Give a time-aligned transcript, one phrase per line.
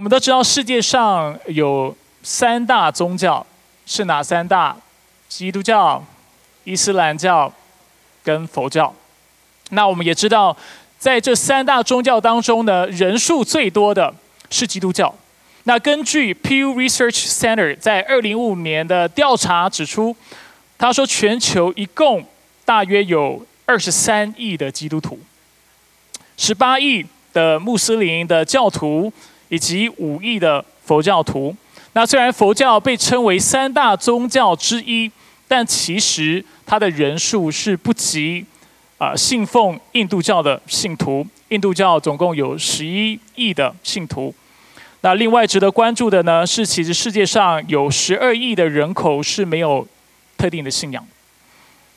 [0.00, 3.44] 我们都知道世界上有三大宗教，
[3.84, 4.74] 是哪三大？
[5.28, 6.02] 基督教、
[6.64, 7.52] 伊斯兰教
[8.24, 8.90] 跟佛教。
[9.72, 10.56] 那我们也知道，
[10.98, 14.14] 在这三大宗教当中呢，人数最多的
[14.48, 15.14] 是基督教。
[15.64, 20.16] 那根据 Pew Research Center 在二零五年的调查指出，
[20.78, 22.24] 他说全球一共
[22.64, 25.20] 大约有二十三亿的基督徒，
[26.38, 27.04] 十八亿
[27.34, 29.12] 的穆斯林的教徒。
[29.50, 31.54] 以及五亿的佛教徒。
[31.92, 35.10] 那虽然佛教被称为三大宗教之一，
[35.46, 38.46] 但其实它的人数是不及
[38.96, 41.26] 啊信奉印度教的信徒。
[41.48, 44.32] 印度教总共有十一亿的信徒。
[45.00, 49.86] 那另外值得关注的呢，是其实世界上有十二亿的人口是没有
[50.38, 51.04] 特定的信仰。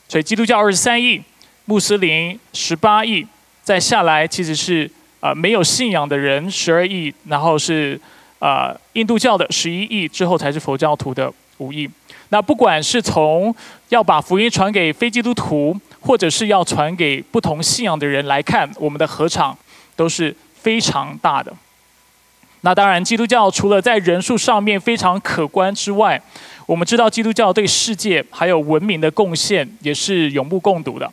[0.09, 1.21] 所以基督教二十三亿，
[1.65, 3.27] 穆斯林十八亿，
[3.61, 4.89] 再下来其实是。
[5.23, 7.97] 啊，没有信仰的人十二亿，然后是
[8.39, 11.89] 啊印度教的十一亿，之后才是佛教徒的五亿。
[12.27, 13.55] 那不管是从
[13.87, 19.57] 要把福音传给非基督徒，或者是要传给不同信仰的人来看，我们的合场
[19.95, 21.53] 都是非常大的。
[22.59, 26.21] 那当然，基督教除了在人数上面非常可观之外，
[26.65, 31.09] 我们知道基督教对世界还有文明的贡献也是有目共睹的。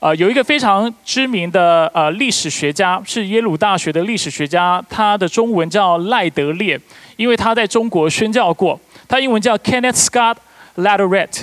[0.00, 6.80] 呃，有一个非常知名的呃历史学家，是耶鲁大学的历史学家，他的中文叫赖德烈，
[7.18, 8.80] 因为他在中国宣教过。
[9.06, 10.36] 他英文叫 Kenneth Scott
[10.76, 11.42] Latourette，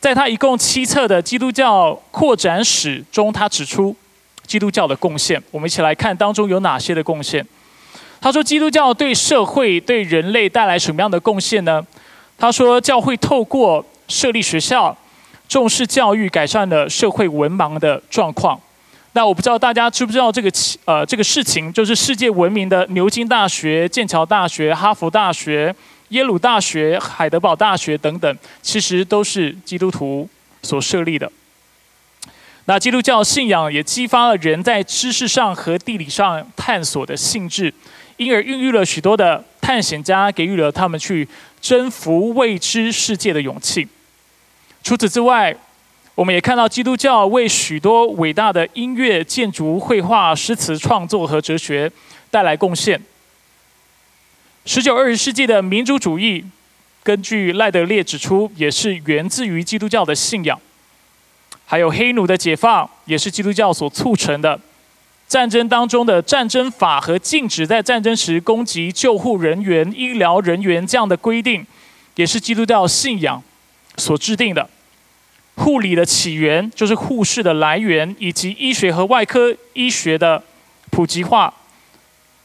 [0.00, 3.94] 在他一共七册的基督教扩展史中，他指出
[4.44, 5.40] 基督教的贡献。
[5.52, 7.46] 我们一起来看当中有哪些的贡献。
[8.20, 11.86] 他说，基督教对社会、对人类带来什么样的贡献呢？
[12.36, 14.96] 他说，教会透过设立学校。
[15.48, 18.60] 重视教育，改善了社会文盲的状况。
[19.12, 20.50] 那我不知道大家知不知道这个
[20.84, 25.74] 呃这个事情，就是世界闻名的牛津大学、剑桥大学、哈佛大学、
[26.10, 30.28] 耶鲁大学、海德堡大学等等，其实都是基督徒
[30.62, 31.32] 所设立的。
[32.66, 37.72] 那基督教信仰也激发了人在知识上和地理上探索的兴致，
[38.18, 41.26] 因而孕育了许多的探险家，给予了他们去
[41.62, 43.88] 征服未知世界的勇气。
[44.82, 45.54] 除此之外，
[46.14, 51.90] 我们也看到基督教为许多伟大的音乐、建筑、绘画、诗词创作和哲学
[52.30, 53.00] 带来贡献。
[54.64, 56.44] 十九、二十世纪的民主主义，
[57.02, 60.58] 根据赖德烈指出，也是源自于基督教的信仰。
[61.64, 64.58] 还有黑奴的解放，也是基督教所促成的。
[65.26, 71.66] 战争当中的战争法和禁止在战争时攻击救护人员、医疗人员这样的规定，
[72.16, 73.42] 也是基督教信仰
[73.98, 74.70] 所制定的。
[75.56, 80.42] 护理的起源就是护士的来源，以及医学和外科医学的
[80.90, 81.52] 普及化，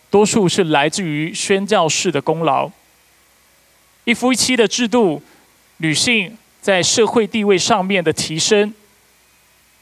[0.10, 2.72] 多数是来自于宣教士的功劳。
[4.06, 5.22] 一夫一妻的制度，
[5.78, 8.74] 女性在社会地位上面的提升，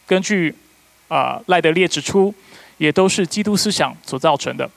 [0.06, 0.54] 根据
[1.08, 2.36] 啊赖德烈指出，
[2.78, 4.70] 也都是基督思想所造成的。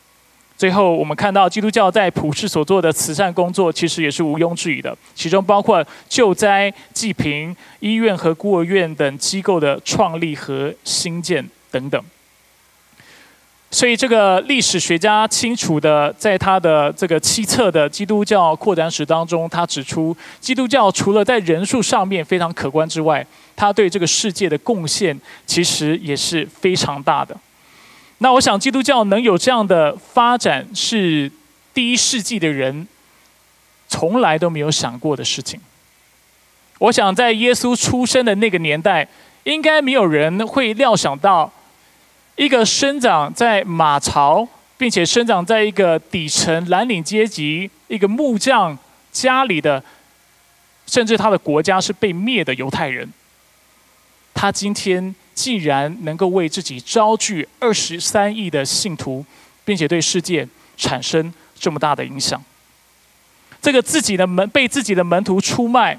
[0.56, 4.96] 最后，我们看到基督教在普世所做的慈善工作，其实也是毋庸置疑的。
[5.14, 12.00] 其中包括救灾、济贫、医院和孤儿院等机构的创立和新建等等。
[13.72, 23.26] 所以，这个历史学家清楚的在他的这个七册的基督教扩展史当中，他指出，基督教除了在人数上面非常可观之外，
[23.56, 27.36] 他对这个世界的贡献其实也是非常大的。
[28.24, 31.30] 那我想，基督教能有这样的发展，是
[31.74, 32.88] 第一世纪的人
[33.86, 35.60] 从来都没有想过的事情。
[36.78, 39.06] 我想，在耶稣出生的那个年代，
[39.42, 41.52] 应该没有人会料想到，
[42.36, 44.48] 一个生长在马槽，
[44.78, 48.78] 并且生长在一个底层蓝领阶级、一个木匠
[49.12, 49.84] 家里的，
[50.86, 53.06] 甚至他的国家是被灭的犹太人，
[54.32, 55.14] 他今天。
[55.34, 59.24] 既然能够为自己招聚二十三亿的信徒，
[59.64, 60.46] 并且对世界
[60.76, 62.42] 产生这么大的影响，
[63.60, 65.98] 这个自己的门被自己的门徒出卖，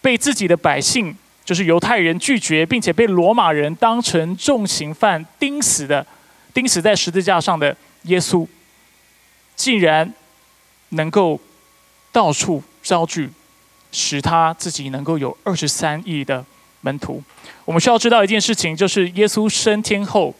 [0.00, 6.06] 被自己的百姓就是犹太人拒绝，并且被罗马人当成重刑犯钉死的，
[6.54, 8.46] 钉死在十字架上的耶稣，
[9.56, 10.12] 竟然
[10.90, 11.40] 能够
[12.12, 13.30] 到处招聚，
[13.90, 16.44] 使他自己能够有二十三亿的。
[16.80, 17.22] 门徒，
[17.64, 20.34] 我们需要知道一件事情，就是耶稣升天后，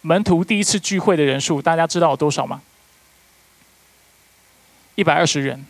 [0.00, 2.62] 门徒第一次聚会的人数，大家知道有多少吗？
[4.94, 5.64] 一百二十人。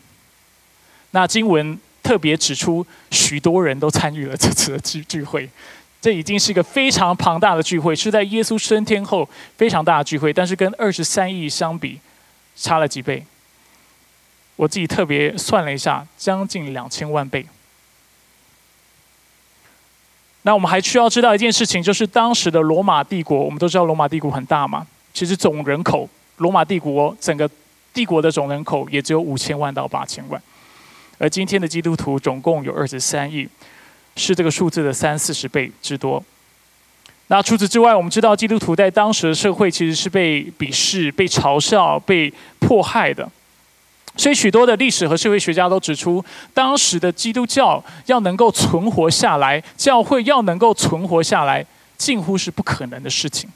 [1.10, 5.48] 那经文特别指出，许多人都参与了这次的聚聚会，
[6.00, 10.32] 这已经是一个非常庞大的聚会，是在耶稣升天后非常大的聚会。
[10.32, 12.00] 但是跟二十三亿相比，
[12.56, 13.24] 差了几倍？
[14.56, 17.44] 我自己特别算了一下，将近两千万倍。
[20.42, 24.84] 那我们还需要知道一件事情，就是当时的罗马帝国，我们都知道罗马帝国很大嘛，
[25.14, 26.08] 其实总人口，
[26.38, 27.48] 罗马帝国整个
[27.94, 30.42] 帝国的总人口也只有五千万到八千万，
[31.18, 33.46] 而今天的基督徒总共有二十三亿，
[34.16, 36.22] 是这个数字的三四十倍之多。
[37.28, 43.26] 那除此之外，我们知道基督徒在当时的社会其实是被鄙视、被嘲笑、被迫害的。
[44.14, 46.22] 所以，许多的历史和社会学家都指出，
[46.52, 51.64] 当时的基督教要能够存活下来，教会要能够存活下来，
[51.96, 53.48] 近乎是不可能的事情。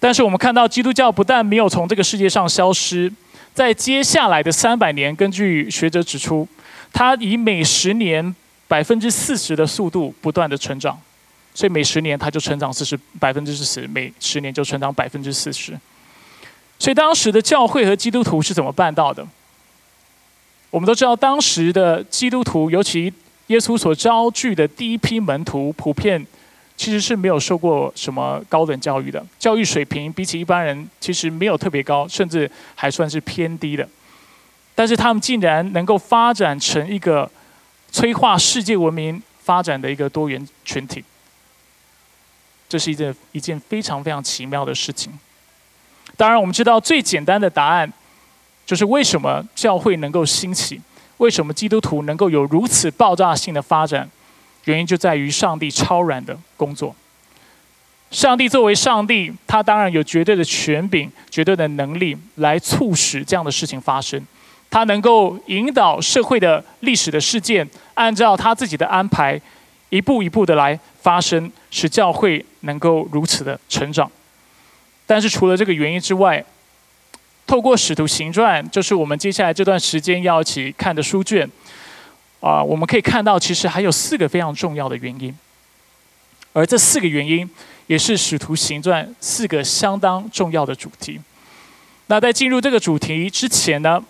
[0.00, 3.10] 但是，我们看到基督教不但没有从这个世界上消失，
[3.54, 6.46] 在接下来的三百年，根据学者指出，
[6.92, 8.34] 它以每十年
[8.66, 11.00] 百分之四十的速度不断的成长，
[11.54, 15.78] 所以每十年它就成长四十百分之四十，每十年就成长百分之四十。
[16.78, 19.26] 所以当时的教会和基督徒是怎么办到的？
[20.70, 23.12] 我们都知道，当时的基督徒，尤其
[23.46, 26.26] 耶稣所招聚的第一批门徒，普遍
[26.76, 33.88] 其实是没有受过什么高等教育的，教育水平比起一般人其实没有特别高，甚至还算是偏低的。
[34.74, 37.30] 但是他们竟然能够发展成一个
[37.90, 41.02] 催化世界文明发展的一个多元群体，
[42.68, 45.18] 这是一件一件非常非常奇妙的事情。
[46.16, 47.92] 当然，我们知道最简单的答案，
[48.64, 50.80] 就是为什么教会能够兴起，
[51.18, 54.08] 为什么基督徒能够有如此爆炸性的发展，
[54.64, 56.94] 原因就在于上帝超然的工作。
[58.10, 64.24] 上帝作为上帝，他当然有绝对的权柄、绝对的能力来促使这样的事情发生。
[64.70, 69.40] 他能够引导社会的历史的事件，按照他自己的安排，
[69.90, 74.10] 一步一步的来发生，使教会能够如此的成长。
[75.06, 76.44] 但是除了这个原因之外，
[77.46, 81.48] 透过《使徒行传》，就是我们接下来这段时间要一起看的书卷，
[82.40, 85.32] 啊，我们可以看到其实还有四个非常重要的原因，
[86.52, 87.48] 而这四个原因
[87.86, 91.20] 也是《使徒行传》四个相当重要的主题。
[92.08, 94.02] 那在进入这个主题之前呢，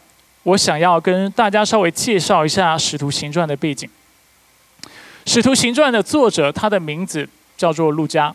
[0.44, 3.87] 我想要跟大家稍微介绍一下《使徒行传》的背景。
[5.26, 7.28] 《使徒行传》的作者，他的名字
[7.58, 8.34] 叫做路加。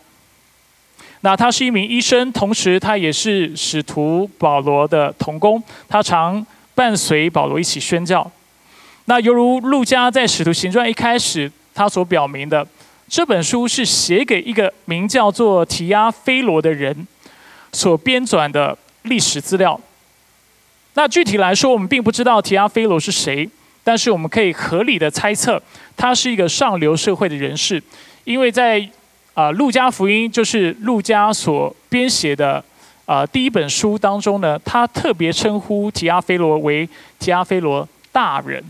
[1.24, 8.30] 那他是一名医生，同时他也是使徒保罗的同工，他常伴随保罗一起宣教。
[9.06, 12.68] 那犹如路加在《使徒行传》一开始他所表明的，
[13.08, 17.08] 这本书是写给一个名叫做提亚菲罗的人
[17.72, 19.80] 所编纂的历史资料。
[20.96, 23.48] 那具体来说，我们并不知道提亚菲罗是谁，
[23.84, 25.62] 但是我们可以合理的猜测，
[25.96, 27.84] 他是一个上流社会的人士，
[28.24, 28.90] 因为在。
[29.42, 32.64] 啊，《路加福音》就是路加所编写的
[33.06, 38.64] 啊第一本书当中呢，他特别称呼提阿菲罗为提阿菲罗大人。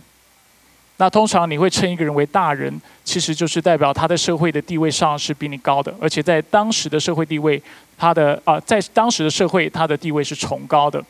[0.96, 7.62] 那通常你会称一个人为大人，其实就是代表他在社会的地位上是比你高的，而且在当时的社会地位，
[7.98, 11.04] 他的啊在当时的社会他的地位是崇高的。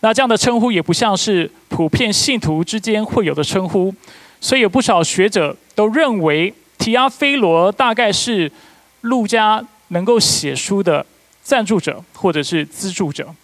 [0.00, 3.94] 那这样的称呼也不像是普遍信徒之间会有的称呼，
[4.42, 6.52] 所以有不少学者都认为。
[6.86, 8.48] 提阿菲罗大概是
[9.00, 11.04] 路加能够写书的
[11.42, 13.34] 赞助者或者是资助者。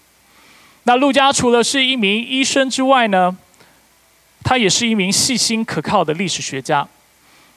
[0.84, 3.36] 那路加除了是一名医生之外呢，
[4.44, 6.86] 他也是一名细心可靠的历史学家。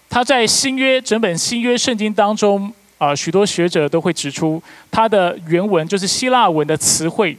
[0.10, 7.38] 他在新约整本新约圣经当中，啊，许多学者都会指出，他的原文就是希腊文的词汇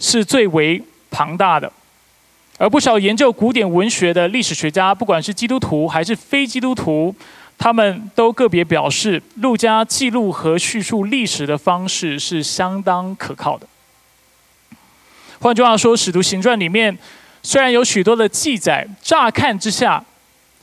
[0.00, 1.72] 是最为庞大的。
[2.56, 7.12] 而不少研究古典文学的历史学家，不管是基督徒还是非基督徒，
[7.56, 13.66] 他们都个别表示，路加记录和叙述历史的方式是相当可靠的。
[15.40, 16.96] 换句话说，《使徒行传》里面
[17.42, 20.04] 虽然有许多的记载，乍看之下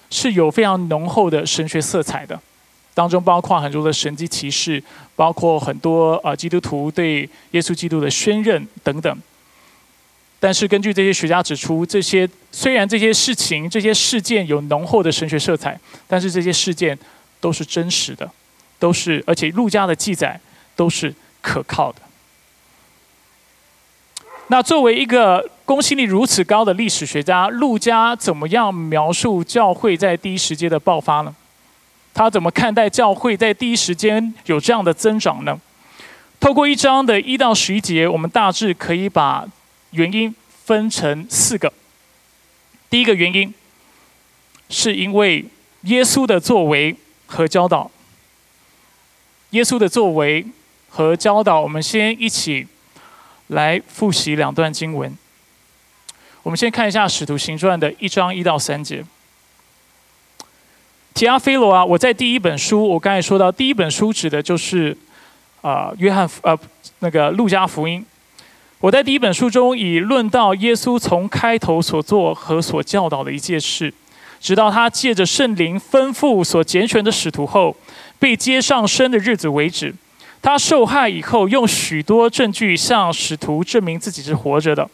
[0.09, 2.39] 是有非常浓厚的神学色彩的，
[2.93, 4.83] 当中包括很多的神迹奇事，
[5.15, 9.17] 包括很多呃基督徒对耶稣基督的宣认等等。
[10.43, 16.97] 但是，根据这些学家指出，这些虽然这些事情、这些事件有浓厚的神学色彩，但是这些事件
[17.39, 18.27] 都是真实的，
[18.79, 20.39] 都是而且陆家的记载
[20.75, 22.01] 都是可靠的。
[24.47, 31.35] 那作为一个公信力如此高的历史学家，陆家怎么样描述教会在第一时间的爆发呢？
[32.15, 35.61] 他怎么看待教会在第一时间有这样的增长呢？
[36.39, 39.47] 透过一章的一到十一节，我们大致可以把。
[39.91, 40.33] 原因
[40.65, 41.71] 分成四个。
[42.89, 43.53] 第一个原因，
[44.69, 45.45] 是因为
[45.83, 46.95] 耶稣的作为
[47.25, 47.89] 和教导。
[49.51, 50.45] 耶稣的作为
[50.89, 52.67] 和教导，我们先一起
[53.47, 55.17] 来复习两段经文。
[56.43, 59.03] 我们先看一下《使徒行传》的一章一到三节。
[61.13, 64.97] 提阿菲罗啊，我在第一本书，我刚才说到第一本书指的就是
[65.61, 66.57] 啊约翰呃
[66.99, 68.05] 那个路加福音。
[68.81, 73.93] 我在第一本书中已论到耶稣从开头所做和所教导的一件事，
[74.39, 77.75] 直到他借着圣灵吩咐所拣选的使徒后，
[78.17, 79.93] 被接上升的日子为止。
[80.41, 84.89] 他受害以后，用许多证据向使徒证明自己是活着的，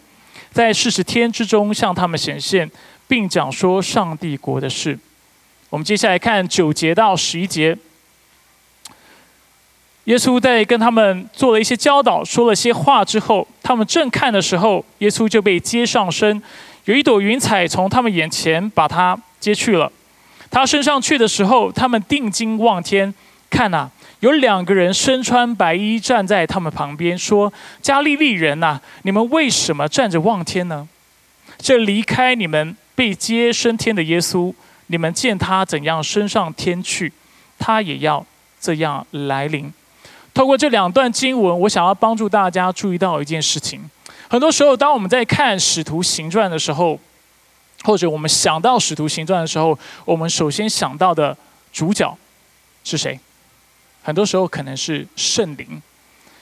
[0.51, 2.70] 在四十天之中向他们显现，
[3.08, 5.00] 并讲说上帝国的事。
[5.70, 7.77] 我们接下来看九节到十一节。
[10.08, 16.42] 耶稣在跟他们做了一些教导，说了些话之后，他们正看的时候，耶稣就被接上身，
[16.86, 19.92] 有一朵云彩从他们眼前把他接去了。
[20.50, 23.14] 他升上去的时候，他们定睛望天，
[23.50, 23.90] 看呐，
[24.22, 27.52] 有两个人身穿白衣站在他们旁边，说
[27.84, 30.88] ：“加利利人呐，你们为什么站着望天呢？
[31.58, 34.54] 这离开你们被接升天的耶稣，
[34.86, 37.12] 你们见他怎样升上天去，
[37.60, 38.26] 他也要
[38.62, 39.70] 这样来临。”
[40.38, 43.82] 透过这两段经文，我想要帮助大家注意到一件事情：
[44.29, 47.00] 很多时候，当我们在看《使徒行传》的时候，
[47.82, 49.75] 或者我们想到《使徒行传》的时候，
[50.06, 51.36] 我们首先想到的
[51.74, 52.15] 主角
[52.84, 53.20] 是谁？
[54.03, 55.82] 很多时候可能是圣灵，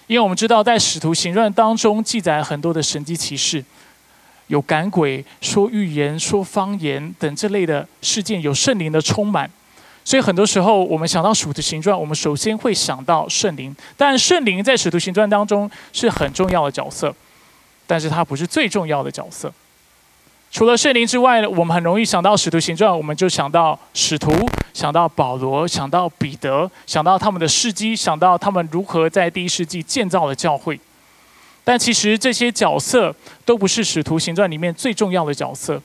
[0.08, 3.64] 因为我们知道在《使徒行传》当中记载很多的神迹奇事，
[4.48, 9.50] 有赶鬼、说预言、说方言等这类的事件，有圣灵的充满。
[10.06, 13.76] 所以很多时候，我们想到《使徒行传》，我们首先会想到圣灵。
[13.98, 17.14] 但圣灵在《使徒行传》当中是很重要的角色，
[17.88, 19.52] 但是它不是最重要的角色。
[20.52, 24.32] 除了圣灵之外，我们很容易想到《使徒行传》，我们就想到使徒，
[24.76, 30.80] 想到保罗，想到彼得，想到他们的事迹，想到他们如何在第一世纪建造了教会。
[31.64, 35.82] 但其实这些角色都不是《使徒行传》里面最重要的角色。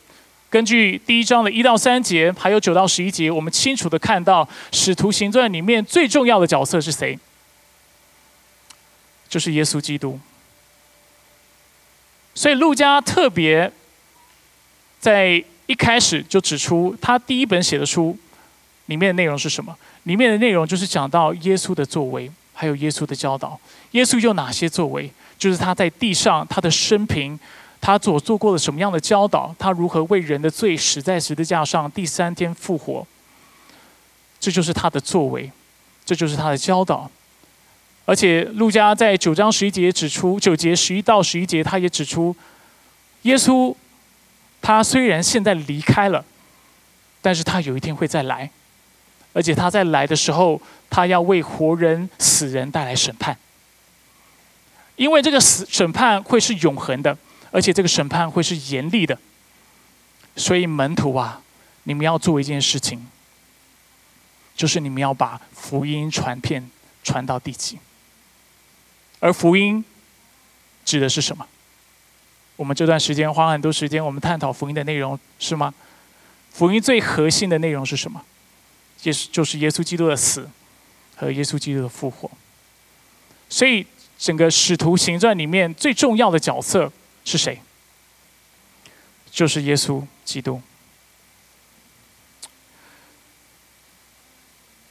[0.51, 7.17] 根据第一章的一到三节，还有九到十一节，我们清楚的看到《使徒行传》里面最重要的角色是谁？
[9.29, 10.19] 就是耶稣基督。
[12.35, 13.71] 所以路加特别
[14.99, 18.19] 在一开始就指出，他第一本写的书
[18.87, 19.79] 里面的内容是什么？
[20.03, 23.57] 里面的内容就是讲到耶稣的作为，还有耶稣的教导。
[23.93, 25.09] 耶稣有哪些作为？
[25.39, 27.39] 就是他在地上他的生平。
[27.81, 29.55] 他所做过了什么样的教导？
[29.59, 33.07] 他如何为人的罪死在十字架上，第三天复活？
[34.39, 35.51] 这就是他的作为，
[36.05, 37.11] 这就是他的教导。
[38.05, 42.35] 而且，路加在九章十一节指出，九节十一到十一节，他也指出，
[43.23, 43.75] 耶稣
[44.61, 46.25] 他虽然现在离开了，
[47.23, 48.51] 但是他有一天会再来，
[49.33, 53.37] 而且他在来的时候，他要为活人、死人带来审判，
[54.97, 57.17] 因为这个死审判会是永恒的。
[57.51, 59.19] 而且这个审判会是严厉的，
[60.37, 61.43] 所以门徒啊，
[61.83, 63.07] 你们要做一件事情，
[64.55, 66.71] 就是你们要把福音传遍，
[67.03, 67.79] 传到地极。
[69.19, 69.85] 而福音
[70.85, 71.47] 指的是什么？
[72.55, 75.75] 我们这段时间花很多时间，我们探讨福音的内容，是吗？
[76.53, 78.25] 福音最核心的内容是什么？
[79.03, 80.49] 也是就是耶稣基督的死
[81.17, 82.31] 和耶稣基督的复活。
[83.49, 83.85] 所以
[84.17, 86.93] 整个使徒行传里面最重要的角色。
[87.25, 87.61] 是谁？
[89.31, 90.61] 就是耶稣基督。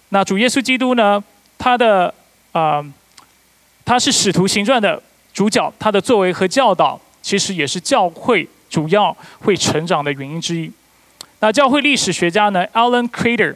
[0.10, 1.24] 那主耶稣基督呢？
[1.58, 2.14] 他的
[2.54, 2.84] 啊，
[3.84, 10.72] 他是使徒行传的主角，他的作为和教导，其实也是教会主要会成长的原因之一。
[11.42, 13.56] 那教会历史学家呢，Alan Crater，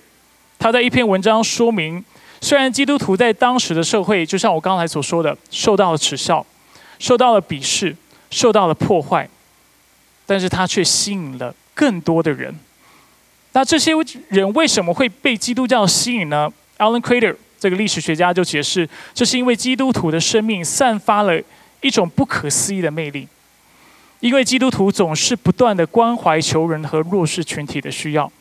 [0.59, 2.03] 他在一篇文章说明，
[2.41, 6.45] 虽然基督徒在当时的社会，就像我刚才所说的，受到了耻笑，
[6.99, 7.95] 受到了鄙视。
[8.33, 9.29] 受到了破坏，
[10.25, 12.53] 但是他却吸引了更多的人。
[13.53, 13.93] 那这些
[14.29, 21.39] 人为什么会被基督教吸引呢？Alan Crater 这个历史学家就解释，这是因为基督徒的生命散发了
[21.81, 23.27] 一种不可思议的魅力，
[24.19, 28.31] 因为基督徒总是不断的关怀求人和弱势群体的需要。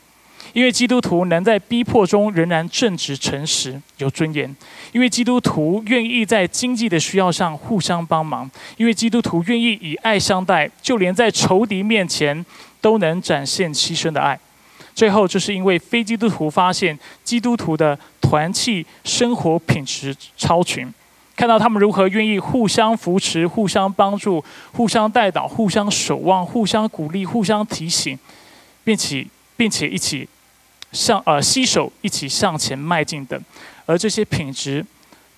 [0.53, 4.47] 因为基督徒能在逼迫中仍然正直、诚实、有尊严；
[4.91, 12.45] 因为基督徒愿意在经济的需要上互相帮忙；因为基督徒愿意以爱相待，就连在仇敌面前
[12.79, 14.39] 都能展现牺牲的爱。
[14.93, 20.87] 最后，就是因为非基督徒发现基督徒的团契生活品质超群，
[21.35, 28.19] 看到他们如何愿意互相扶持、互相帮助、互相带导、互相守望、互相鼓励、互相提醒，
[28.83, 29.25] 并且
[29.57, 30.29] 并且一起。
[30.93, 33.41] 向呃携手一起向前迈进的，
[33.85, 34.85] 而这些品质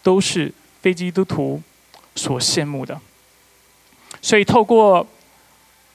[0.03, 1.59] 都是非基督徒
[2.15, 2.99] 所羡慕的。
[4.21, 5.05] 所以透过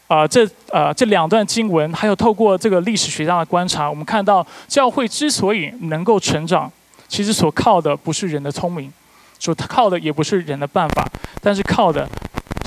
[0.08, 6.72] 啊这呃这两段经文，还有透过这个历史学家的观察，我们看到教会之所以能够成长，
[7.06, 8.92] 其实所靠的不是人的聪明，
[9.38, 11.06] 所靠的也不是人的办法，
[11.40, 12.08] 但是靠的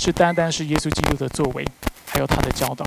[0.01, 1.65] 是单单是耶稣基督的作为，
[2.05, 2.85] 还有他的教导。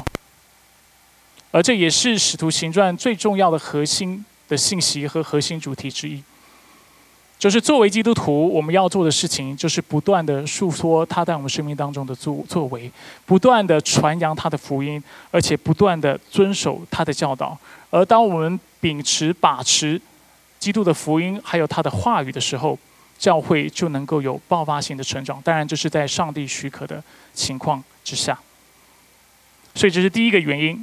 [1.51, 6.23] 而这也是使徒行传最重要的核心的信息和核心主题之一。
[7.39, 12.91] 就是作为基督徒，我们要做的事情，就是不断的诉说他在我们生命当中的作作为，
[13.27, 17.57] 不断的传扬他的福音，而且不断的遵守他的教导。
[17.91, 20.01] 而当我们秉持把持
[20.59, 22.79] 基督的福音，还有他的话语的时候，
[23.19, 25.41] 教会就能够有爆发性的成长。
[25.43, 28.39] 当然，这是在上帝许可的情况之下。
[29.75, 30.83] 所以，这是第一个原因。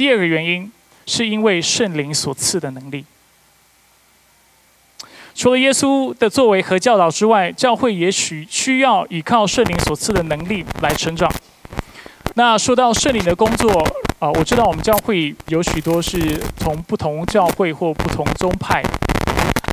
[0.00, 0.72] 第二个原因，
[1.04, 3.04] 是因为圣灵所赐的能力。
[5.34, 11.30] 除了耶稣的作为和教导之外，教会也许需要依靠圣灵所赐的能力来成长。
[12.32, 13.70] 那说到圣灵的工作
[14.18, 16.18] 啊，我知道我们教会有许多是
[16.56, 18.80] 从不同教会或不同宗派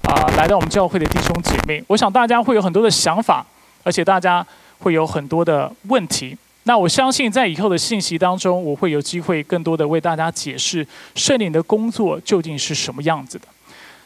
[0.10, 1.82] 啊来到我们教会的弟兄姐妹。
[1.88, 3.46] 我想大家会有很多的想法，
[3.82, 4.46] 而且大家
[4.80, 6.38] 会有很多的问题。
[6.68, 13.48] 那我相信在以后的信息当中，我会有机会更多的为大家解释圣灵的工作究竟是什么样子的。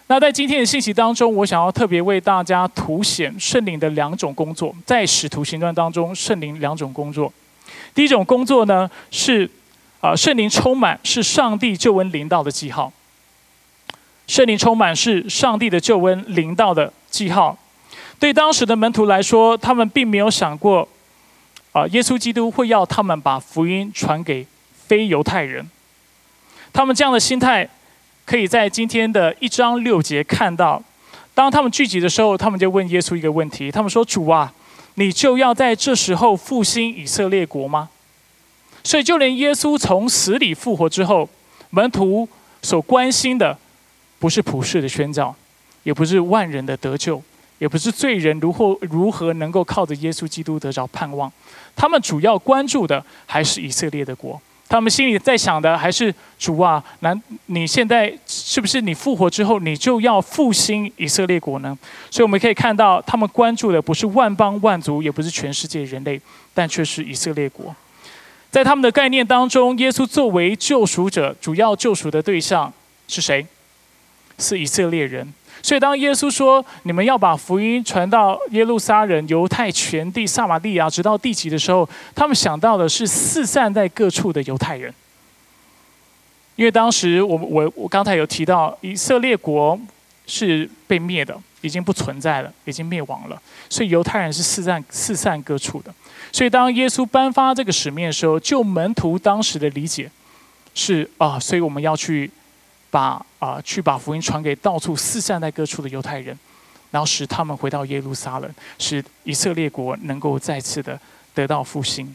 [0.06, 7.34] 那在今天的信息当中，我想要特别为大家凸显圣灵的两种工作，在使徒行传当中，圣灵两种工作。
[7.96, 9.50] 第一种工作呢，是
[10.00, 12.94] 啊，圣灵充满是上帝救恩临到的记号。
[14.27, 17.58] 圣灵充满是上帝的救恩临到的记号。
[18.20, 20.88] 对当时的门徒来说，他们并没有想过
[21.72, 24.46] 啊，耶稣基督会要他们把福音传给
[24.88, 25.70] 非犹太人。
[26.74, 27.70] 他们这样的心态。
[28.24, 30.82] 可以在今天的一章六节看到，
[31.34, 34.54] 当他们聚集的时候，他们就问耶稣一个问题：他们说，主啊，
[34.94, 37.90] 你就要在这时候复兴以色列国吗？
[38.84, 41.28] 所以，就连耶稣从死里复活之后，
[41.72, 42.29] 门徒
[42.62, 43.57] 所关心的，
[44.20, 45.36] 不是普世的宣教，
[45.84, 47.22] 也不是万人的得救，
[47.62, 51.32] 也不是罪人如何如何能够靠着耶稣基督得着盼望，
[51.76, 54.42] 他们主要关注的还是以色列的国。
[54.68, 61.78] 他们心里在想的还是主啊，难你现在是不是你复活之后，你就要复兴以色列国呢？
[62.10, 66.20] 所以我们可以看到，他们关注的不是万邦万族，也不是全世界人类，
[66.56, 67.76] 但却是以色列国。
[68.50, 72.74] 在他们的概念当中，耶稣作为救赎者，主要救赎的对象
[73.08, 73.46] 是谁？
[74.40, 75.32] 是以色列人。
[75.64, 84.94] 所以，当耶稣说“你们要把福音传到耶路撒冷、犹太全地、撒玛利亚，直到地极”的时候，他们想到的是四散在各处的犹太人。
[86.56, 89.80] 因为当时我我我刚才有提到，以色列国
[90.26, 93.42] 是被灭的，已经不存在了，已经灭亡了。
[93.70, 95.94] 所以犹太人是四散四散各处的。
[96.32, 100.10] 所以当耶稣颁发这个使命的时候，就门徒当时的理解
[100.74, 102.30] 是啊，所以我们要去。
[102.92, 106.38] 把啊，去把福音传给到处四散在各处的犹太人，
[106.92, 111.00] 然后使他们回到耶路撒冷，使以色列国能够再次的
[111.34, 112.14] 得到复兴。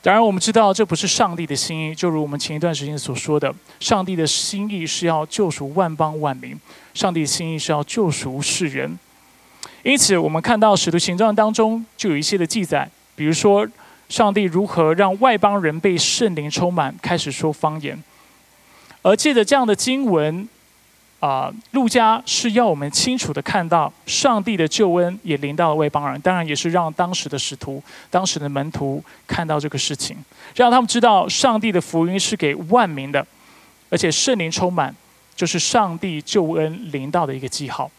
[0.00, 6.54] 当然，我们知道这不是上帝的心意，就如我们前一段时间所说的，上帝的心意是要救赎万邦万民，
[6.92, 8.98] 上帝的心意是要救赎世人。
[9.82, 13.66] 因此，我们看到使徒行传当中就有一些的记载，比如说
[14.10, 17.98] 上帝如何让外邦人被圣灵充满，开始说方言。
[19.04, 20.48] 而借着这样的经文，
[21.20, 30.16] 啊，路加是要我们清楚的看到上帝的救恩也临到了外邦人，当然也是让当时的使徒、当时的门徒看到这个事情，
[30.56, 33.24] 让他们知道上帝的福音是给万民的，
[33.90, 34.94] 而且圣灵充满
[35.36, 37.90] 就是上帝救恩临到的一个记号。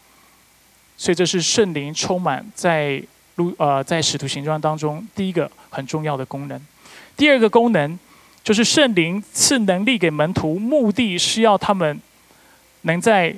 [0.96, 3.00] 所以这是圣灵充满在
[3.36, 6.60] 路呃在使徒行传当中第一个很重要的功能，
[7.16, 7.96] 第二个功能。
[8.46, 12.00] 就是圣灵赐能力给门徒，目的是要他们
[12.82, 13.34] 能在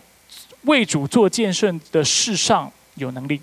[0.64, 3.40] 为主做见证的事上有能力。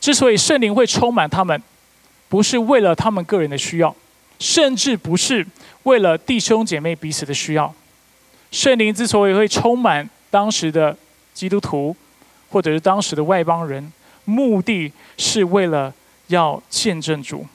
[0.00, 1.62] 之所以圣灵会充满他们，
[2.30, 3.94] 不是为了他们个人的需要，
[4.38, 5.46] 甚至不是
[5.82, 7.74] 为了弟兄姐妹彼此的需要。
[8.50, 10.96] 圣灵之所以会充满当时的
[11.34, 11.94] 基督徒，
[12.48, 13.92] 或者是当时的外邦人，
[14.24, 15.92] 目的是为了
[16.28, 17.46] 要见证主。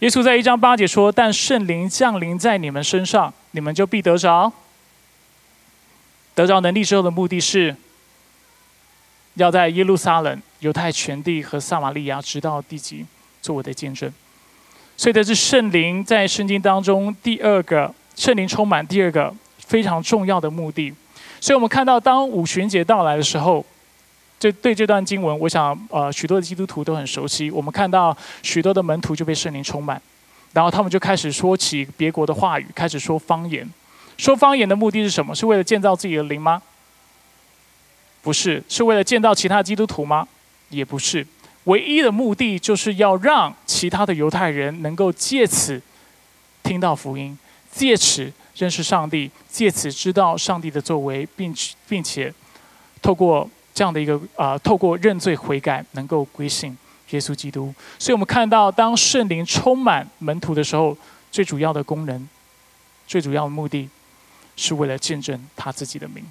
[0.00, 4.50] 耶稣在一章八节说：“但圣灵降临在你们身上，你们就必得着。
[6.34, 7.76] 得着能力之后的目的是，
[9.34, 13.04] 要在耶路撒冷、犹太全地和撒玛利亚直到地极
[13.42, 14.10] 做我的见证。
[14.96, 20.94] 所以，这是圣灵在圣经当中第二个圣灵充满第二个非常重要的目的。
[21.42, 23.62] 所以我们看到，当五旬节到来的时候，
[24.40, 27.50] 这对这段经文，我想呃许多的基督徒都很熟悉。
[27.50, 30.00] 我们看到许多的门徒就被圣灵充满，
[30.54, 33.68] 然后他们就开始说起别国的话语，开始说方言。
[34.16, 35.34] 说方言的目的是什么？
[35.34, 36.62] 是为了建造自己的灵吗？
[38.22, 40.26] 不是，是为了建造其他基督徒吗？
[40.70, 41.26] 也不是。
[41.64, 45.80] 唯一的目的就是要让其他的犹太人能够借此
[46.62, 47.38] 听到福音，
[47.70, 51.54] 借此认识上帝，借此知道上帝的作为，并
[51.86, 52.32] 并且
[53.02, 56.76] 透过这样的一个啊，透过认罪悔改，能够归信
[57.10, 57.74] 耶稣基督。
[57.98, 60.96] 所以我们看到，当圣灵充满门徒的时候，
[61.30, 62.28] 最主要的功能，
[63.06, 63.88] 最主要的目的，
[64.56, 66.24] 是为了见证他自己的名。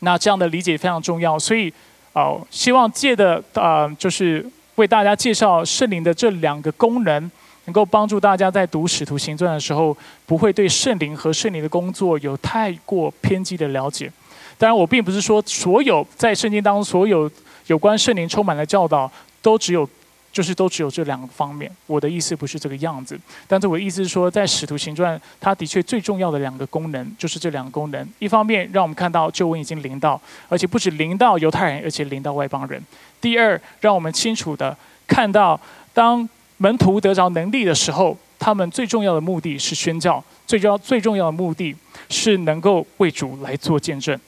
[0.00, 1.72] 那这样的理解非常重要，所以。
[2.16, 7.28] 哦，希望借的啊，就是为大家介绍圣灵的这两个功能，
[7.64, 14.08] 能够帮助大家在读使徒行传的时候，不会对圣灵和圣灵的工作有太过偏激的了解。
[14.58, 17.30] 当然，我并不是说所有在圣经当中所有
[17.66, 19.10] 有关圣灵充满的教导
[19.42, 19.88] 都只有。
[20.34, 28.08] 就是都只有这两个方面，我的意思不是这个样子，但是我的意思是说，在使徒行传，它的确最重要的两个功能就是这两个功能。
[28.18, 32.82] 一方面让我们看到救恩已经临到，而且不止临到犹太人，而且临到外邦人。
[33.20, 35.60] 第二，让我们清楚的看到，
[35.92, 41.72] 当门徒得着能力的时候，他们最重要的目的是宣教，最重要最重要的目的
[42.08, 44.18] 是能够为主来做见证。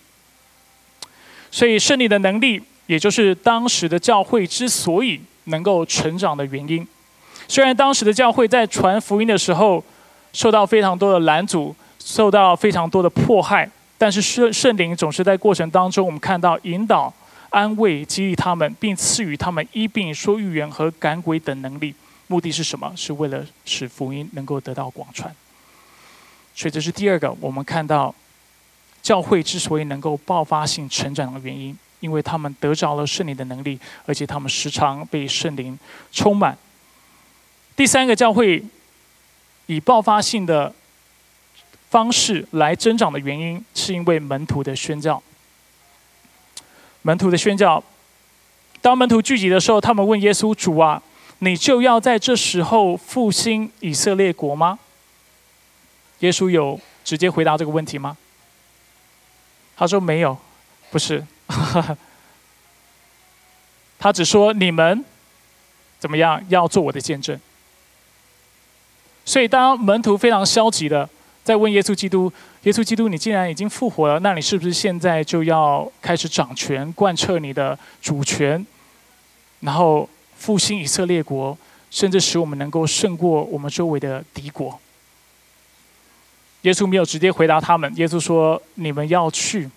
[1.51, 5.21] 所以胜利的能力，也就是当时的教会之所以。
[5.49, 6.85] 能够成长的原因，
[7.47, 9.81] 虽然当时的教会在传福音的时候
[10.33, 17.15] 受到非常多的拦阻，受到非常多的迫害，但是圣圣灵总是在过程当中，我们看到引导、
[17.51, 21.95] 安慰、激励他们，并赐予他们医病、说预言和赶鬼等能力。
[22.27, 22.93] 目的是什么？
[22.97, 25.33] 是为了使福音能够得到广传。
[26.57, 28.13] 所以这是第二个，我们看到
[29.07, 31.79] 教会之所以能够爆发性成长的原因。
[32.01, 35.77] 因为他们得着了圣灵的能力，而且他们时常被圣灵
[36.13, 36.57] 充满。
[37.75, 38.63] 第三个教会
[39.65, 40.73] 以爆发性的
[41.89, 45.21] 方式来增长的原因，是因为门徒的宣教。
[47.01, 47.83] 门徒的宣教，
[48.83, 51.03] 当门徒聚集的时候，他们问耶稣：“主啊，
[51.39, 54.79] 你就要在这时候复兴以色列国吗？”
[56.21, 58.17] 耶稣有直接回答这个问题吗？
[59.77, 60.37] 他说：“没有，
[60.91, 61.23] 不是。
[63.99, 65.05] ”他只说你们
[65.99, 67.39] 怎么样要做我的见证。
[69.25, 71.09] 所以当门徒非常消极的
[71.43, 78.65] 在问耶稣基督：“耶稣基督，你既然已经复活了，那你是不是现在就要开始掌权，贯彻你的主权，
[79.61, 81.57] 然后复兴以色列国，
[81.91, 84.81] 甚至使我们能够胜过我们周围的敌国？”
[86.67, 87.91] 耶稣没有直接回答他们。
[87.97, 89.71] 耶稣说：“你们要去。”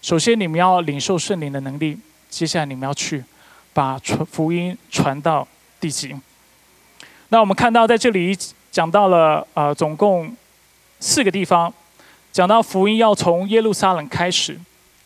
[0.00, 1.94] 首先，你们要领受圣灵的能力；
[2.30, 3.22] 接下来，你们要去
[3.74, 5.46] 把传福音传到
[5.78, 6.16] 地极。
[7.28, 8.34] 那我们看到在这里
[8.72, 10.34] 讲到了呃，总共
[11.00, 11.70] 四个地方，
[12.32, 14.58] 讲到福音要从耶路撒冷开始，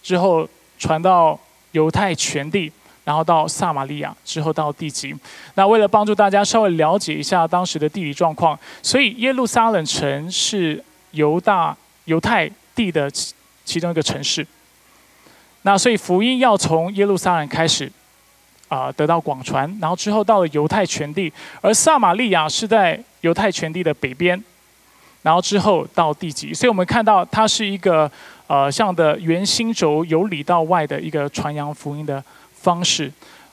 [0.04, 1.36] 之后传到
[1.72, 2.70] 犹太全地，
[3.02, 5.12] 然后到撒玛利亚，之后到地极。
[5.56, 14.46] 那为了帮助大家稍微了解一下当时的地理状况，所以耶路撒冷城是犹大犹太地的其其中一个城市。
[15.62, 17.90] 那所以福音要从耶路撒冷开始，
[18.68, 24.42] 啊，得到广传，然后之后到了犹太全地，而撒玛利亚是在犹太全地的北边，
[25.22, 26.54] 然后之后到地极。
[26.54, 28.10] 所以我们看到它是一个
[28.46, 33.12] 呃，像的圆心轴由里到外的一个传扬福音的方式。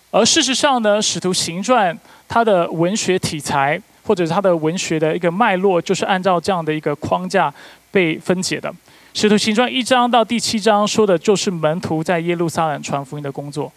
[0.10, 1.96] 而事实上呢，使徒行传
[2.28, 7.54] 它的文学题材或者是它的文学的一个脉络，就是按照这样的一个框架
[7.92, 8.74] 被分解的。
[9.14, 13.70] 使徒行传一章到第七章说的就是门徒在耶路撒冷传福音的工作，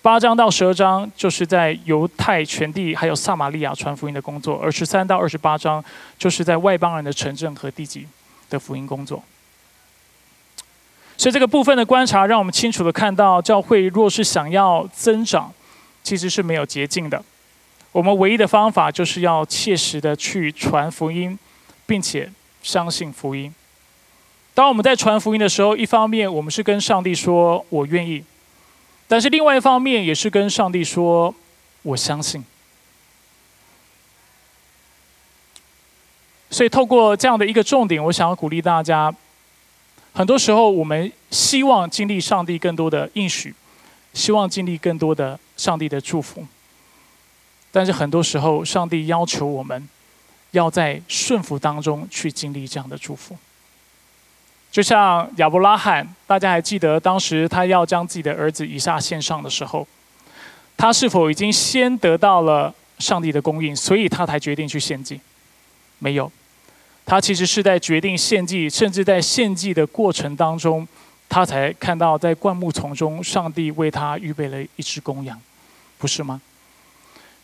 [0.00, 5.84] 八章到十二章就是在犹太全地还有撒玛利亚传福音的工作，而十三到二十八章
[6.18, 8.06] 就是在外邦人的城镇和地级
[8.50, 9.22] 的福音工作。
[11.16, 15.52] 所以这个部分的观察，让我们清楚的看到，教会若是想要增长，
[16.02, 17.22] 其实是没有捷径的。
[17.92, 21.38] 我们唯一的方法，就是要切实的去传福音，
[21.86, 23.54] 并且相信福音。
[24.54, 28.24] 当我们在传福音的时候，一方面我们是跟上帝说“我愿意”，
[29.06, 31.34] 但是另外一方面也是跟上帝说
[31.82, 32.42] “我相信”。
[36.50, 39.14] 所以，透过这样的一个重点，我想要鼓励大家：
[40.12, 43.54] 很多时候，我们希望经历上帝更多的应许，
[44.12, 46.46] 希望经历更多的上帝的祝福，
[47.72, 49.88] 但是很多时候，上帝要求我们
[50.52, 53.36] 要在顺服当中去经历这样的祝福。
[54.70, 59.86] 就像亚伯拉罕，大家还记得当时他要将自己的儿子以撒献上的时候，
[60.76, 65.20] 他是否已经先得到了上帝的供应，所以他才决定去献祭？
[65.98, 66.30] 没有，
[67.04, 70.86] 他其实是在决定献祭，甚至在献祭的过程当中，
[71.28, 75.40] 他才看到在灌木丛中，上帝为他预备了一只公羊，
[75.98, 76.40] 不是吗？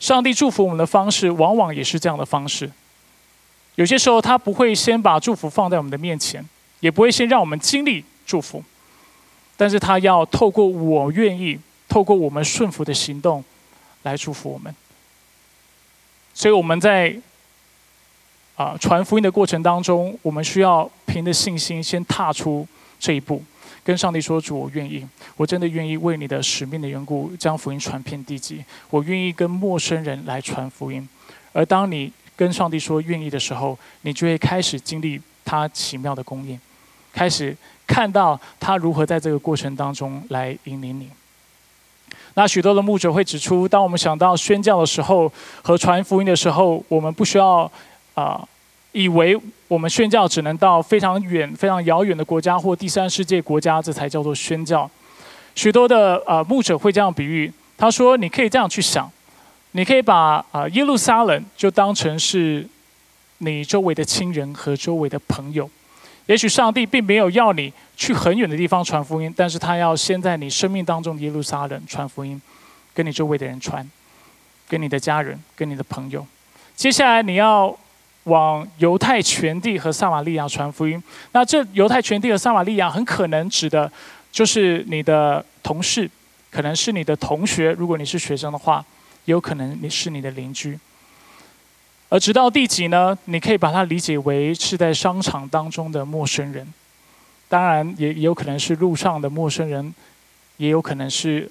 [0.01, 2.71] 上帝祝福我们的方式，往往也是这样的方式。
[3.75, 6.45] 有些时候，他不会先把祝福放在我们的面前。
[6.81, 8.63] 也不会先让我们经历祝福，
[9.57, 11.59] 但是他要透过我愿意，
[11.89, 13.43] 透过我们顺服的行动，
[14.05, 14.73] 来祝福我们。
[16.33, 17.17] 所以我们在
[18.55, 22.65] 啊传福音的过程当中，我们需要凭着信心先踏出
[23.01, 23.43] 这一步，
[23.89, 25.03] 跟上帝说：“主，我愿意，
[25.35, 28.63] 我真的愿意为你的使命的缘故，将福音传遍地极。
[28.91, 31.09] 我愿意跟陌生人来传福音。”
[31.55, 36.61] 而当你跟上帝说愿意的时候，你就会开始经历他奇妙的供应。
[37.15, 41.09] 开始看到他如何在这个过程当中来引领你。
[42.35, 47.61] 那许多的牧者会指出，当我们想到宣教的时候和传福音的时候，我们不需要
[48.13, 48.47] 啊，
[48.93, 54.91] 以为我们宣教只能到非常远、非常遥远的国家或第三世界国家，这才叫做宣教。
[55.55, 59.11] 许多的呃牧者会这样比喻，他说：“你可以这样去想，
[59.73, 62.67] 你可以把啊耶路撒冷就当成是
[63.39, 65.69] 你周围的亲人和周围的朋友。”
[66.27, 72.41] 也许上帝并没有要你去很远的地方传福音，但是他要先在你生命当中的耶路撒冷传福音，
[72.93, 73.89] 跟你周围的人传，
[74.69, 76.27] 跟你的家人，跟你的朋友。
[76.77, 77.75] 接下来你要
[78.29, 81.03] 往犹太全地和撒玛利亚传福音。
[81.33, 83.91] 那这犹太全地和撒玛利亚很可能指的
[84.31, 86.09] 就是你的同事，
[86.51, 88.85] 可能是你的同学，如果你是学生的话，
[89.25, 90.79] 也有可能你是你的邻居。
[92.11, 93.17] 而直到第几呢？
[93.27, 96.67] 你可以把它理解为是在商场当中的陌生人，
[97.51, 99.95] 当然也有可能是路上的陌生人，
[100.57, 101.51] 也有可能是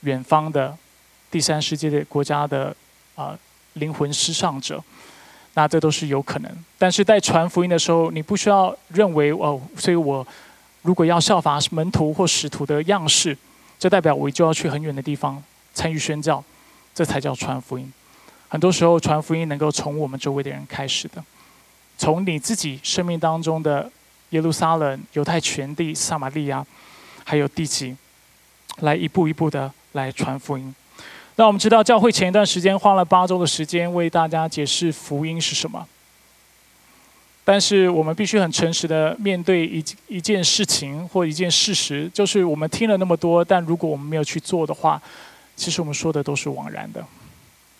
[0.00, 0.74] 远方的
[1.30, 2.74] 第三世界的国家的
[3.14, 3.38] 啊
[3.74, 4.82] 灵魂失丧者，
[5.54, 6.50] 那这都是有可能。
[6.78, 10.26] 但是在传福音的时候，你不需要认为哦，所以我
[10.82, 13.36] 如果要效法门徒或使徒的样式，
[13.78, 15.42] 这代表我就要去很远的地方
[15.74, 16.42] 参与宣教，
[16.94, 17.92] 这才叫传福音。
[18.48, 21.22] 很多时候，传福音能够从我们周围的人开始的，
[21.98, 23.90] 从你自己生命当中的
[24.30, 26.64] 耶路撒冷、犹太全地、撒玛利亚，
[27.24, 27.96] 还有地基，
[28.80, 30.74] 来一步一步的来传福音。
[31.40, 35.88] 那我们知道，教会前一段时间花了八周的时间为大家解释福音是什么。
[37.44, 45.00] 但是我们必须很诚实的面对一一件事情或一件事实，就是我们听了那么多，但如果我们没有去做的话，
[45.56, 47.02] 其实我们说的都是枉然的。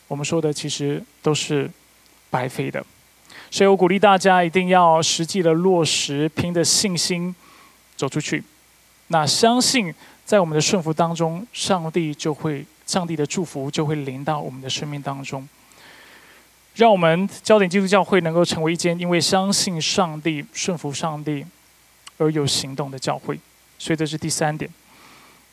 [0.09, 1.71] 我们说的其实都是
[2.31, 2.83] 白费的，
[3.51, 7.37] 所以我鼓励大家一定要实际的落实，凭着信心
[7.95, 8.43] 走出去。
[9.09, 9.95] 那相信
[10.25, 15.49] 在我们的顺服当中，上帝就会，上帝的祝福就会临到我们的生命当中。
[16.75, 21.47] 让我们焦点基督教会能够成为一间因为相信上帝、顺服上帝
[22.19, 23.39] 而有行动的教会。
[23.79, 24.69] 所以这是第三点。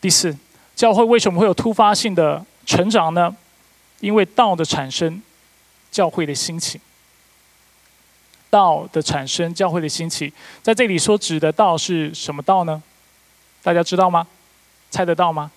[0.01, 0.35] 第四，
[0.75, 3.35] 教会为什么会有突发性的成长呢？
[3.99, 5.21] 因为道的产生，
[5.91, 6.81] 教会的兴起。
[8.49, 12.81] 道的产生，教会的兴起，在这里说指的道是什么道呢？
[13.61, 14.25] 大家知道吗？
[14.89, 15.51] 猜得到吗？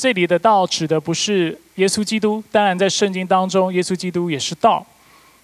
[0.00, 4.84] 这里的道指的不是耶稣基督，当然在圣经当中，耶稣基督也是道。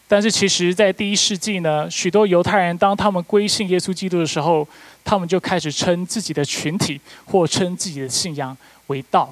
[0.08, 4.66] 但是其实，在第一世纪呢，许多犹太人当他们归信耶稣基督的时候，
[5.04, 9.30] 他们就开始称自己的群体或称自己的信仰为道。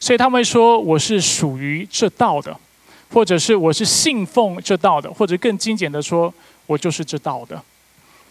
[0.00, 2.58] 所以他们说我是属于这道的，
[3.12, 6.32] 或者是我是信奉这道的，或者更精简的说，
[6.64, 7.62] 我就是这道的。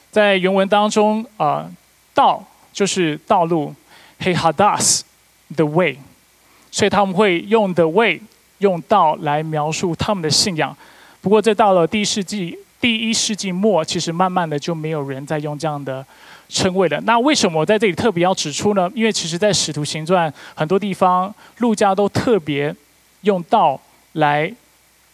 [0.10, 1.70] 在原文当中，啊，
[2.16, 3.76] 道就是道路
[4.20, 5.02] ，He hadas
[5.56, 6.00] the way，
[6.72, 8.20] 所以他们会用 the way
[8.60, 10.76] 用道来描述他们的信仰。
[11.22, 16.04] 不过，这到了第一世纪，第一世纪末，其实慢慢的就没有人在用这样的。
[16.54, 18.92] 称谓了那为什么我在这里特别要指出呢？
[18.94, 22.76] 因为其实，在使徒行传很多地方，路加都特别
[23.22, 23.80] 用道
[24.14, 24.54] 来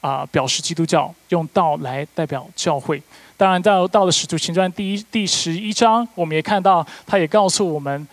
[0.02, 3.00] 啊表示基督教，用道来代表教会。
[3.38, 8.08] 当然，到到了使徒行传第一第十一章，我们也看到，他也告诉我们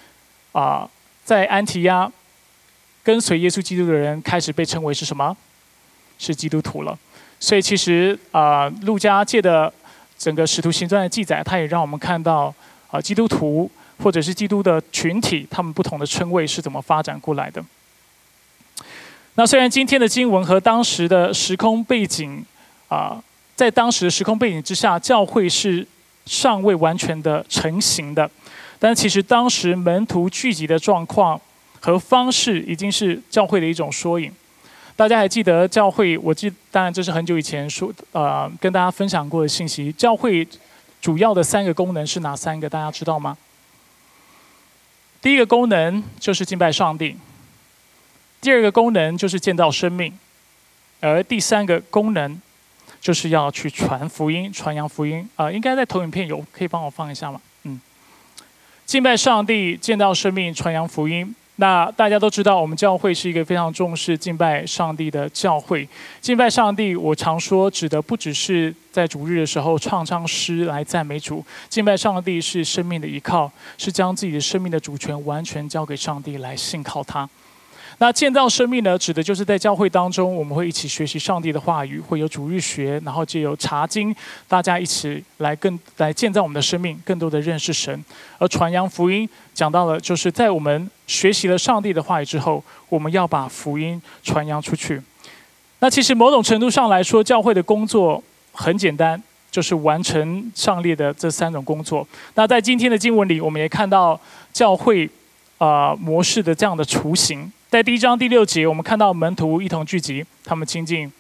[0.53, 0.87] 啊，
[1.25, 2.07] 在安提亚
[3.05, 5.37] 跟随耶稣基督的人开始被称为是什么？
[6.19, 6.99] 是基督徒了。
[7.39, 9.73] 所以，其实啊，路加借的
[10.19, 12.53] 整个使徒行传的记载，他也让我们看到。
[12.91, 13.69] 啊，基督徒
[14.01, 17.61] 或者是基督的群体，他们不同的称谓是怎么发展过来的？
[19.35, 22.45] 那虽然今天的经文和当时的时空背景
[22.87, 23.21] 啊，
[23.57, 25.85] 在当时的时空背景之下，教会是
[26.25, 28.31] 尚未完全的成型的。
[28.79, 31.41] 但其实当时门徒聚集的状况
[31.85, 34.33] 和方式，已经是教会的一种缩影。
[34.97, 36.17] 大家还记得教会？
[36.17, 39.93] 我记，当然这是很久以前说，呃，跟大家分享过的信息。
[39.93, 40.49] 教会
[41.03, 42.71] 主要的三个功能是哪三个？
[42.71, 43.37] 大家知道吗？
[45.21, 47.19] 第一个功能就是敬拜上帝，
[48.41, 50.19] 第二个功能就是建造生命，
[51.01, 52.41] 而第三个功能
[52.99, 55.29] 就是要去传福音、传扬福音。
[55.37, 57.39] 啊，应该在投影片有，可以帮我放一下吗？
[57.65, 57.79] 嗯
[58.87, 61.35] 敬拜上帝，建造生命，传扬福音。
[61.57, 65.89] 那大家都知道，我们教会是一个非常重视敬拜上帝的教会。
[66.21, 71.45] 敬拜上帝，我常说，指的不只是在主日的时候唱唱诗来赞美主。
[71.69, 77.29] 敬拜上帝是生命的依靠，是将自己的生命的主权完全交给上帝来信靠他。
[77.99, 84.15] 那建造生命呢，指的就是在教会当中，我们会一起学习上帝的话语，会有主日学，然后借由查经，
[84.49, 88.05] 大家一起来更来建造我们的生命，更多的认识神。
[88.39, 95.01] 而传扬福音讲到了，就是在我们学习了上帝的话语之后，我们要把福音传扬出去。
[95.79, 102.07] 那其实某种程度上来说，教会的工作很简单，就是完成上列的这三种工作。
[102.35, 104.19] 那在今天的经文里，我们也看到
[104.53, 105.09] 教会
[105.59, 107.53] 啊模式的这样的雏形。
[107.75, 111.13] 在第一章第六节，我们看到门徒一同聚集，他们亲近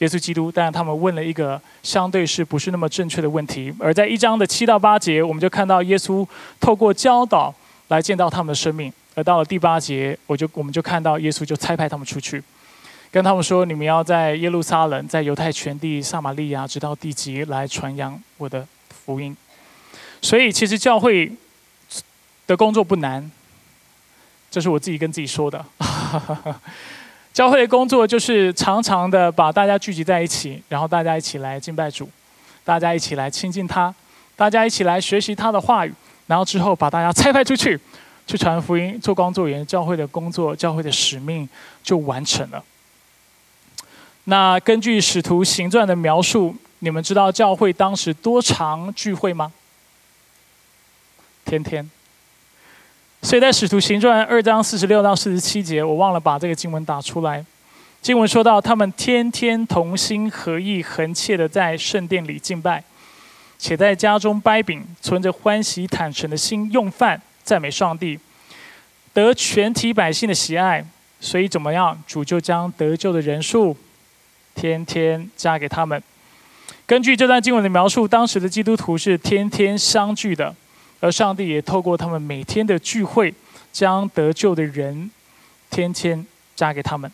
[0.00, 3.72] 耶稣基督，但是他们问了一个相对是不是那么正确的问题。
[3.78, 6.28] 而在一章的七到八节，我们就看到耶稣
[6.60, 7.54] 透过教导
[7.88, 8.92] 来见到他们的生命。
[9.14, 12.42] 而到了第八节，我就我们就看到耶稣就差派他们出去，
[13.10, 19.34] 跟他们说：“你们要在耶路撒冷，在犹太全地、撒玛利亚，直到地极，来传扬我的福音。”
[20.20, 21.32] 所以，其实教会
[22.46, 23.30] 的工作不难。
[24.48, 25.62] 这是我自己跟自己说的。
[27.32, 32.08] 教会的工作就是常常的把大家聚集在一起，然后大家一起来敬拜主，
[32.64, 33.94] 大家一起来亲近他，
[34.34, 35.92] 大家一起来学习他的话语，
[36.26, 37.78] 然后之后把大家拆派出去，
[38.26, 39.64] 去传福音、做工作员。
[39.66, 41.48] 教会的工作、教会的使命
[41.82, 42.64] 就完成了。
[44.24, 49.52] 那根据使徒行传的描述，你们知道教会当时多长聚会吗？
[51.44, 51.88] 天天。
[53.22, 57.44] 所以在使徒行传二章四十六到四十七节，我忘了把这个经文打出来。
[58.00, 62.84] 经文说到，他们天天同心合意、恒切的在圣殿里敬拜，
[63.58, 68.16] 且在家中掰饼，存着欢喜坦诚的心用饭，赞美上帝，
[69.12, 70.86] 得全体百姓的喜爱。
[71.18, 73.76] 所以怎么样，主就将得救的人数
[74.54, 76.00] 天天加给他们。
[76.86, 80.54] 根据这段经文的描述，当时的基督徒是天天相聚的。
[81.06, 83.32] 而上帝也透过他们每天的聚会，
[83.72, 85.08] 将得救的人
[85.70, 87.08] 天天加给他们。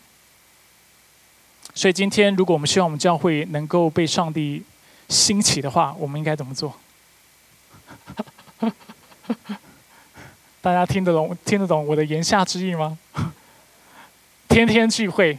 [1.75, 4.63] 所以今天，如果我们希望我们教会能够被上帝
[5.11, 6.75] 兴起的话，我们应该怎么做？
[10.63, 12.97] 大家听得懂听得懂我的言下之意吗？
[14.49, 15.39] 天天聚会，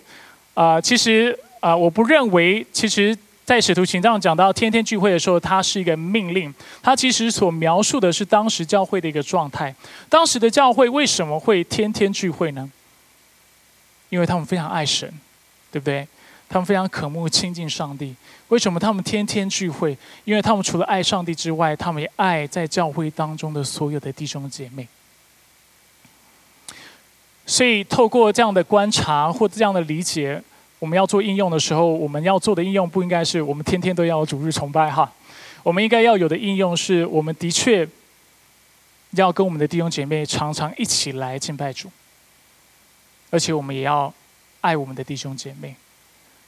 [0.53, 3.17] 啊，其实啊，我不认为其实。
[3.45, 6.53] 在使徒行传讲到天天聚会的时候，它是一个命令。
[6.81, 9.75] 它其实所描述的是当时教会的一个状态。
[10.07, 12.71] 当时的教会为什么会天天聚会呢？
[14.07, 15.11] 因为他们非常爱神，
[15.71, 16.07] 对不对？
[16.47, 18.15] 他们非常渴慕亲近上帝。
[18.47, 19.97] 为什么他们天天聚会？
[20.23, 24.87] 因为他们除了爱上帝之外，他们也爱在教会当中的所有的弟兄姐妹。
[27.45, 30.41] 所以，透过这样的观察或这样的理解。
[30.83, 35.09] 我们要做应用的时候，我们要做的应用不应该是我们天天都要主日崇拜哈。
[35.63, 37.87] 我们应该要有的应用是我们的确
[39.11, 41.89] 要跟我们的弟兄姐妹常常一起来敬拜主，
[43.29, 44.13] 而且我们也要
[44.59, 45.73] 爱我们的弟兄姐妹。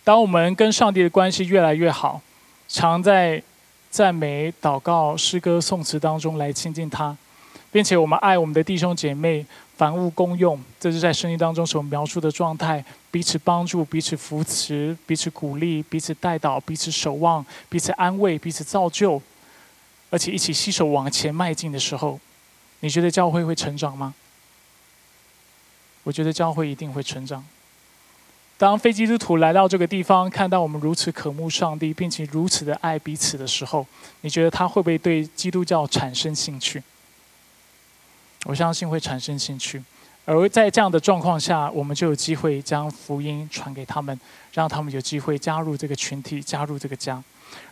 [0.03, 2.21] 当我们跟上帝的关系越来越好，
[2.67, 3.41] 常在
[3.89, 7.15] 赞美、祷告、诗歌、颂词当中来亲近他，
[7.71, 9.45] 并且我们爱我们的弟兄姐妹。
[9.77, 12.81] 凡物公用，这是在圣经当中所描述的状态：
[13.15, 19.21] 彼此帮助、彼此扶持、彼此鼓励、彼此带导、彼此守望、彼此安慰、彼此造就，
[20.09, 22.19] 而且一起携手往前迈进的时候，
[22.81, 24.13] 你觉得教会会成长吗？
[26.03, 27.47] 我觉得教会一定会成长。
[28.57, 33.87] 当非基督徒来到这个地方，看到我们如此渴慕上帝，并且如此的爱彼此的时候，
[34.19, 36.83] 你觉得他会不会对基督教产生兴趣？
[38.43, 39.81] 我相信会产生兴趣，
[40.25, 44.19] 而在这样的状况下，我们就有机会将福音传给他们，
[44.51, 47.23] 让他们有机会加入这个群体，加入这个家，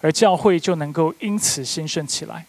[0.02, 2.46] 而教会就能够因此兴盛起来。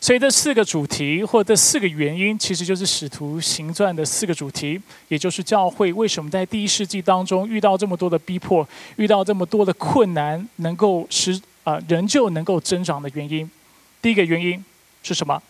[0.00, 13.48] 所以这四个主题或这四个原因，其实就是使徒行传的四个主题，也就是教会为什么在第一世纪当中遇到这么多的逼迫，遇到这么多的困难，能够使啊仍旧能够增长的原因。
[14.00, 14.64] 第一个原因
[15.04, 15.40] 是什么？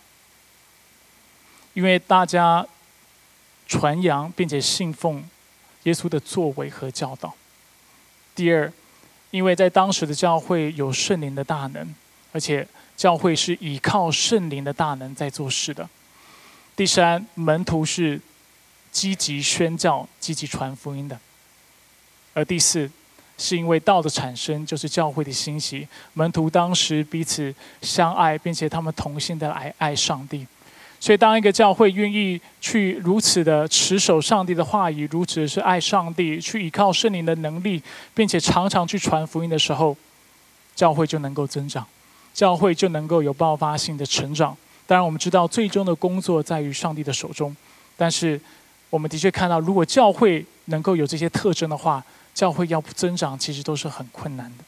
[1.73, 2.63] 因为大家
[3.67, 5.23] 传扬并且信奉
[5.83, 7.33] 耶稣的作为和教导。
[8.35, 8.71] 第二，
[9.31, 11.93] 因为在当时的教会有圣灵的大能，
[12.31, 15.87] 而且教会是依靠圣灵的大能在做事的。
[16.75, 18.19] 第三，门徒是
[18.91, 21.19] 积极宣教、积极传福音的。
[22.33, 22.89] 而第四，
[23.37, 30.47] 是因为道的产生就是教会的兴起，门徒当时彼此相爱，并且他们同心的来爱上帝。
[31.03, 37.83] 所以，当一个教会愿意去如此的持守上帝的话语，如此是爱上帝，去依靠圣灵的能力，
[38.13, 39.97] 并且常常去传福音的时候，
[40.73, 41.85] 教会就能够增长，
[42.33, 44.55] 教会就能够有爆发性的成长。
[44.87, 47.53] 当然，我们知道最终的工作在于上帝的手中，
[47.97, 48.39] 但是
[48.89, 52.01] 我们的确看到，如果教会能够有这些特征的话，
[52.33, 54.63] 教会要不增长，其实都是很困难的。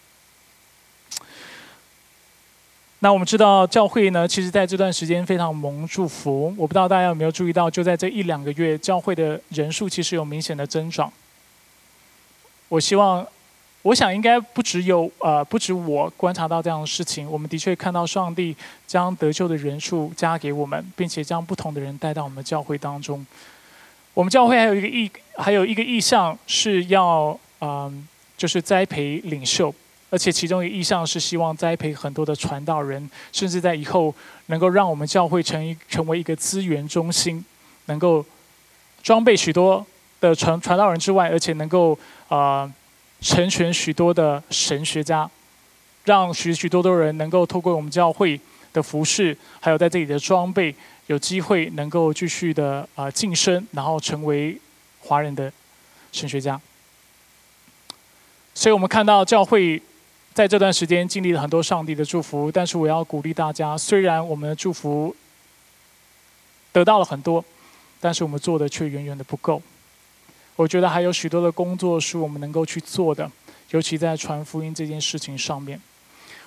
[3.06, 6.52] 那我们知道，教会呢，其实在这段时间非常蒙祝福。
[6.58, 11.14] 我不知道大家有没有注意到，就在这一两个月，教会的人数其实有明显的增长。
[12.68, 13.24] 我希望，
[13.84, 17.32] 我想应该不只有呃，不止我观察到这样的事情。
[17.32, 18.56] 我们的确看到上帝
[18.88, 23.24] 将得救的人数加给我们，并且将不同的人带到我们的教会当中。
[24.16, 29.72] 我们教会还有一个意，还有一个意向是要嗯，就是栽培领袖。
[30.16, 37.44] 而且其中一个意向是希望栽培很多的传道人，甚至在以后能够让我们教会成一成为一个资源中心，
[37.88, 38.26] 能够
[39.04, 39.86] 装备许多
[40.22, 42.00] 的传传道人之外，而且能够
[42.30, 42.72] 啊
[43.20, 45.30] 成全许多的神学家，
[46.06, 48.40] 让许许多多人能够透过我们教会
[48.72, 50.74] 的服饰，还有在这里的装备，
[51.08, 54.58] 有机会能够继续的啊晋升，然后成为
[55.02, 55.52] 华人的
[56.14, 56.58] 神学家。
[58.54, 59.82] 所以我们看到教会。
[60.36, 65.16] 在这段时间经历了很多上帝的祝福，但是我要鼓励大家，虽然我们的祝福
[66.74, 67.42] 得到了很多，
[68.02, 69.62] 但是我们做的却远远的不够。
[70.58, 73.32] 我觉得还有许多的工作是我们能够去做的，
[73.70, 75.80] 尤其在传福音这件事情上面。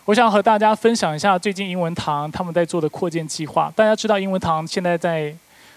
[0.04, 3.72] 我想和大家分享一下最近英文堂他们在做的扩建计划。
[3.74, 5.34] 大家知道英文堂现在在，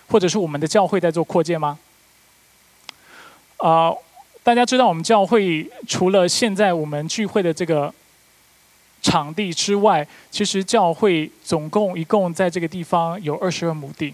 [0.09, 1.79] 或者是我们的教会在做扩建吗？
[3.55, 3.93] 啊，
[4.43, 7.93] 大家知道我们教会除了现在我们聚会的这个。
[9.01, 14.13] 场地之外，其实教会总共一共在这个地方有二十二亩地，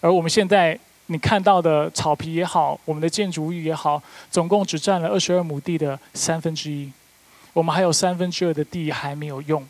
[0.00, 6.92] 而我们现在你看到的草皮也好，我们的建筑物也好，总共只占了二十二亩地的三分之一，
[7.52, 9.66] 我们还有三分之二的地还没有用。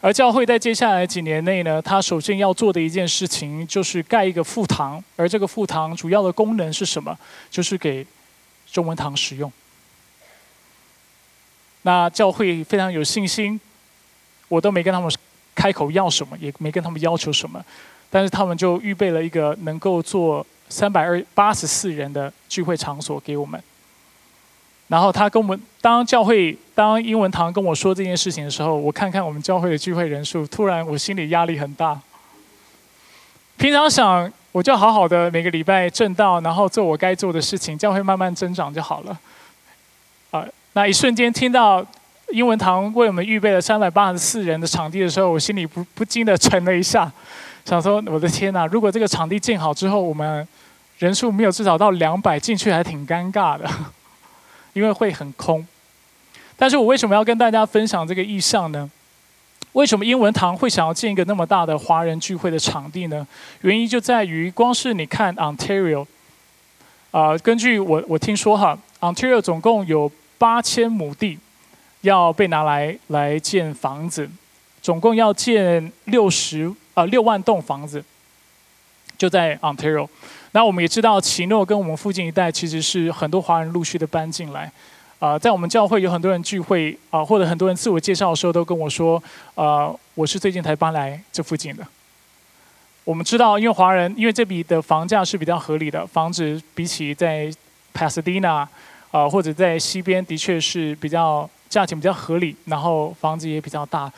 [0.00, 7.14] 而教会在接下来几年内呢，它首先要做的一件事情就是盖一个副堂，而这个副堂主要的功能是什么？
[7.50, 8.06] 就是给
[8.72, 9.52] 中文堂使用。
[11.82, 13.60] 那教会非常有信心，
[14.48, 15.10] 我都没跟他们
[15.54, 17.64] 开口要什么，也没跟他们要求什么，
[18.10, 23.62] 但是他们就预备了一个能够做三百二八十四人的聚会场所给我们。
[24.88, 32.00] 然后他跟我们当教会当英文堂跟我说这件事情的时候，我看看我们教会的聚会人数，突然我心里压力很大。
[33.56, 39.18] 平常想我就好好的每个礼拜正道，然后做我该做的事情，教会慢慢增长就好了。
[40.30, 40.44] 啊。
[40.72, 41.84] 那一瞬间听到
[42.28, 47.10] 英文堂为我们预备了三百八十四人的场地的时候，我心里不不禁的沉了一下，
[47.64, 48.66] 想说：我的天哪！
[48.66, 50.46] 如果这个场地建好之后，我们
[50.98, 53.68] 人数没有至少到两百进去，还挺尴尬的，
[54.72, 55.66] 因为会很空。
[56.56, 58.88] 但是我为什么要跟大家分享这个意向呢？
[59.72, 63.26] 为什么英文堂会想要建一个那么大的华人聚会的场地呢？
[63.62, 66.06] 原因就在于，光是你看 Ontario，
[67.10, 70.08] 啊，根据我我听说哈，Ontario 总共有。
[70.40, 71.38] 八千亩地
[72.00, 74.26] 要被拿来来建房子，
[74.80, 78.02] 总共要建六十呃六万栋房子，
[79.18, 80.08] 就在 Ontario。
[80.52, 84.72] 那我们也知道，奇诺跟我们附近一带其实是很多华人陆续的搬进来。
[85.18, 89.22] 啊，在我们教会有很多人聚会啊，或者很多人自我介绍的时候都跟我说，
[89.54, 91.86] 呃，我是最近才搬来这附近的。
[93.04, 97.52] 我们知道，因为华人，因为这笔的房价是比较合理的，房子比起在
[97.92, 98.66] Pasadena。
[99.10, 104.12] 啊，或者在西边的确是比较价钱比较合理，然后房子也比较大，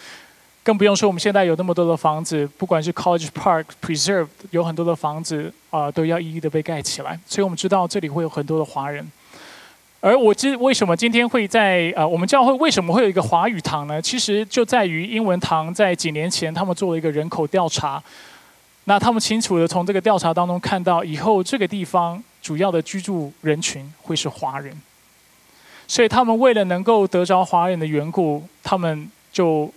[0.62, 9.10] 更不用说我们现在有那么多的房子，不管是 College Park Preserve 有很多的房子啊，都要一一的被盖起来，所以我们知道这里会有很多的华人。
[10.00, 14.02] 而我今为什么今天会在呃我们教会为什么会有一个华语堂呢？
[14.02, 18.02] 其实就在于英文堂在几年前他们做了一个人口调查，
[18.84, 22.22] 那他们清楚的从这个调查当中看到以后这个地方。
[22.42, 24.76] 主要的居住人群会是华人，
[25.86, 29.72] 所以他们为了能够得着华人的缘故，他们就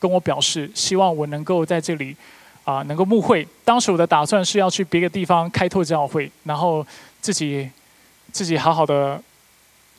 [0.00, 2.16] 跟我表示，希望我能够在这里
[2.64, 3.46] 啊能够牧会。
[3.64, 6.84] 当时我的打算是要去别的地方开拓教会，然后
[7.20, 7.70] 自己
[8.32, 9.22] 自己好好的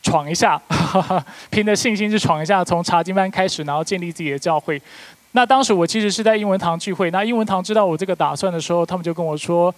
[0.02, 0.60] 闯一下，
[1.50, 4.80] 凭着信心去闯一下，从查经班开始，然后建立自己的教会。
[5.32, 9.72] 那当时我其实是在英文堂聚会，那英文堂知道我这个打算的时候，他们就跟我说：“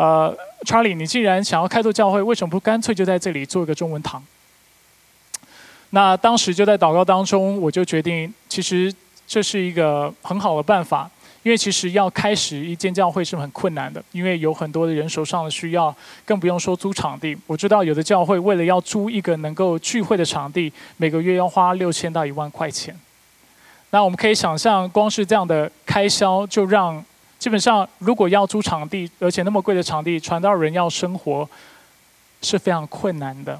[0.00, 0.34] 呃
[0.64, 4.22] 查理你既然想要开拓教会，为什么不干脆就在这里做一个中文堂？”
[5.92, 8.94] 那当时就在祷告当中，我就决定，其实
[9.26, 11.10] 这是一个很好的办法，
[11.42, 15.94] 因为其实要开始一间教会是很困难的，因为有很多的人手上的需要，
[16.24, 17.36] 更不用说租场地。
[17.46, 22.96] 我知道有的教会为了要租一个能够聚会的场地，每个月要花六千到一万块钱。
[23.90, 27.04] 那我们可以想象，光是这样的开销，就让
[27.40, 31.48] 基本上如果要租场地，而且那么贵的场地，传道人要生活
[32.42, 33.58] 是非常困难的。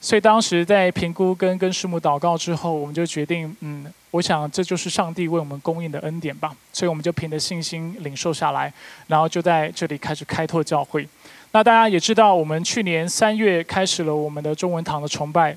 [0.00, 6.54] 所以当时在评估跟跟师母祷告之后，我们就决定，嗯，我想这就是上帝为我们供应的恩典吧。
[6.72, 8.72] 所以我们就凭着信心领受下来，
[9.06, 11.08] 然后就在这里开始开拓教会。
[11.52, 15.56] 那大家也知道，我们去年三月开始了我们的中文堂的崇拜。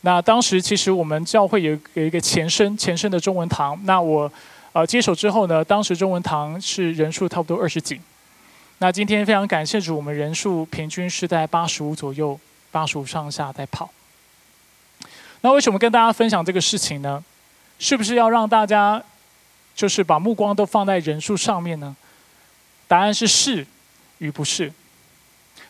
[0.00, 3.78] 那当时其实我们教会有有一个前身，前身的中文堂。
[3.84, 4.32] 那我
[4.72, 8.00] 呃接手之后呢，当时中文堂是人数差不多二十几。
[8.78, 12.38] 那今天非常感谢主，我们人数平均是在八十五左右。
[12.72, 13.90] 八十五上下在跑，
[15.40, 17.20] 那为什么跟大家分享这个事情呢？
[17.80, 19.02] 是不是要让大家
[19.74, 21.96] 就是把目光都放在人数上面呢？
[22.86, 23.66] 答案是是
[24.18, 24.72] 与不是。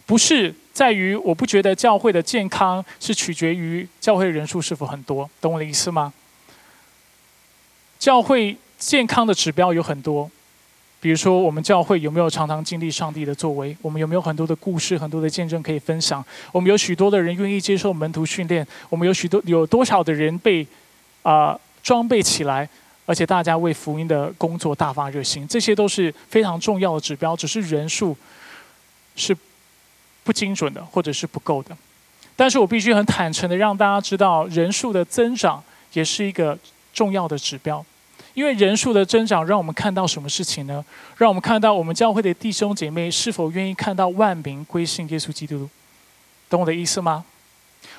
[0.05, 6.13] 不是在于我不觉得教会的健康是取决于教会人数是否很多，懂我的意思吗？
[7.99, 10.29] 教会健康的指标有很多。
[11.01, 13.75] 比如说，我们教会有没有常常经历上帝的作为？
[13.81, 16.23] 我们有没有很多的故事、很多的见证可以分享？
[16.53, 18.67] 我们有许多的人愿意接受门徒训练？
[18.89, 20.67] 我们有许多有多少的人被
[21.23, 22.69] 啊装备起来？
[23.07, 27.35] 而且大家为福音的工作大发热心，这些都是非常重要的指标。
[27.35, 28.17] 只是人数
[29.17, 29.37] 是
[30.23, 31.77] 不精准的，或者是不够的。
[32.37, 35.65] 但是我必须很坦诚的让大家知道，人数的增长
[35.95, 36.59] 也是一个
[36.93, 37.85] 重要的指标。
[38.35, 40.85] 因为人数的增长，让我们看到什么事情呢？
[41.17, 45.69] 让我们看到我们教会的弟兄姐妹是否愿意看到万民归信耶稣基督，
[46.49, 47.25] 懂我的意思吗？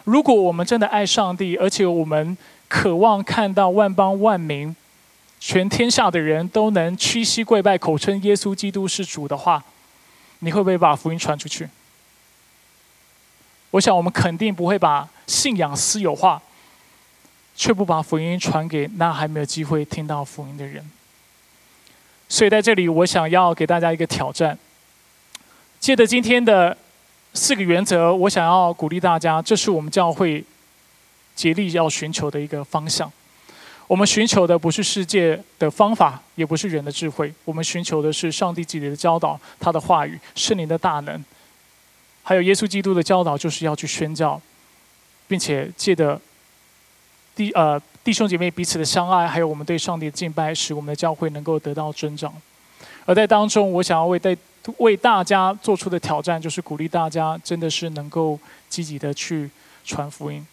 [0.04, 4.76] 如果我们真的爱上帝，而且我们渴望看到万邦万民、
[5.40, 9.64] 全天下的人都能屈膝跪拜，口称耶稣基督是主的话，
[10.40, 11.68] 你会不会把福音传出去？
[13.72, 16.42] 我想，我们肯定不会把信仰私有化。
[17.62, 20.84] 却不把福音传给那还没有机会听到福音的人。
[22.28, 24.58] 所以在这里，我想要给大家一个挑战。
[25.80, 26.76] 借着今天的
[27.36, 30.44] 四个原则，我想要鼓励大家，这是我们教会
[31.36, 33.12] 竭力要寻求的一个方向。
[33.86, 41.24] 我们寻求的不是世界的方法，也不是人的智慧，我们寻求的是上帝自己的教导，他的话语，圣灵的大能，
[42.24, 44.42] 还有耶稣基督的教导，就是要去宣教，
[45.28, 46.20] 并且借着。
[47.42, 52.32] 弟呃弟兄姐妹彼此的相爱，还有我们对上帝的敬拜，使我们的教会能够得到增长。
[53.06, 54.38] 而在当中，我想要为在
[54.78, 58.38] 为大家做出的挑战，就是鼓励大家真的是能够
[58.70, 59.50] 积极的去
[59.84, 60.46] 传福音。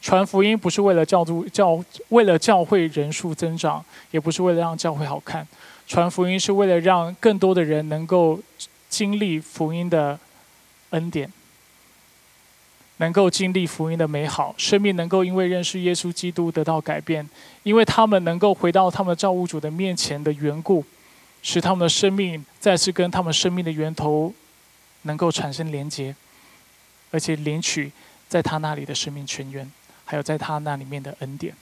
[0.00, 1.78] 传福音不是为了教主教，
[2.08, 5.46] 为了教会人数增长，也不是为了让教会好看。
[5.86, 8.40] 传福音是为了让更多的人能够
[8.88, 10.18] 经历福音的
[10.90, 11.30] 恩典。
[12.98, 17.28] 能够经历福音的美好，生命能够因为认识耶稣基督得到改变，
[17.62, 20.84] 因为他们能够回到他们造物主的面前的缘故，
[21.42, 24.32] 使他们的生命再次跟他们生命的源头
[25.02, 26.14] 能够产生连结，
[27.10, 27.90] 而且领取
[28.28, 29.68] 在他那里的生命泉源，
[30.04, 31.52] 还有在他那里面的恩典。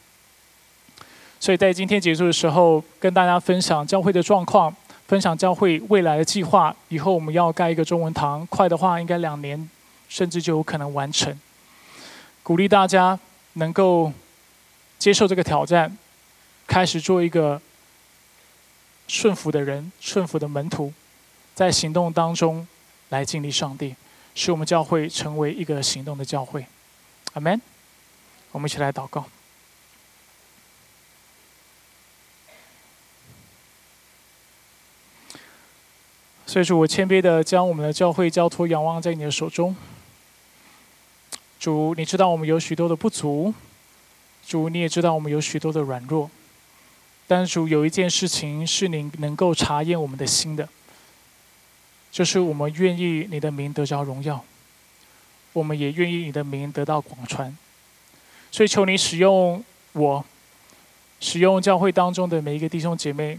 [1.39, 4.74] 所以在今天结束的时候，跟大家分享教会的状况，
[5.09, 6.76] 分享教会未来的计划。
[6.89, 9.70] 以后我们要盖一个中文堂，快的话应该两年。
[10.11, 11.41] 甚至就有可能完成。
[12.43, 13.19] 鼓励大家
[13.55, 14.13] 能够
[14.99, 15.97] 接受这个挑战，
[16.67, 17.63] 开始做一个
[19.09, 20.93] 顺服的人、顺服的门徒，
[21.55, 22.67] 在行动当中
[23.11, 23.95] 来经历上帝，
[24.35, 26.67] 使我们教会成为一个行动的教会。
[27.35, 27.61] 阿门。
[28.53, 29.25] 我们一起来祷告。
[36.45, 39.77] 所以说我谦卑的将我们的教会交托、仰望在你的手中。
[41.61, 43.53] 主，你知道我们有许多的不足，
[44.47, 46.31] 主，你也知道我们有许多的软弱，
[47.29, 50.67] 但主有一件事情是你能够查验我们的心的，
[52.11, 54.43] 就是我们愿意你的名得着荣耀，
[55.53, 57.55] 我们也愿意你的名得到广传，
[58.51, 60.25] 所以求你使用我，
[61.21, 63.39] 使用教会当中的每一个弟兄姐妹，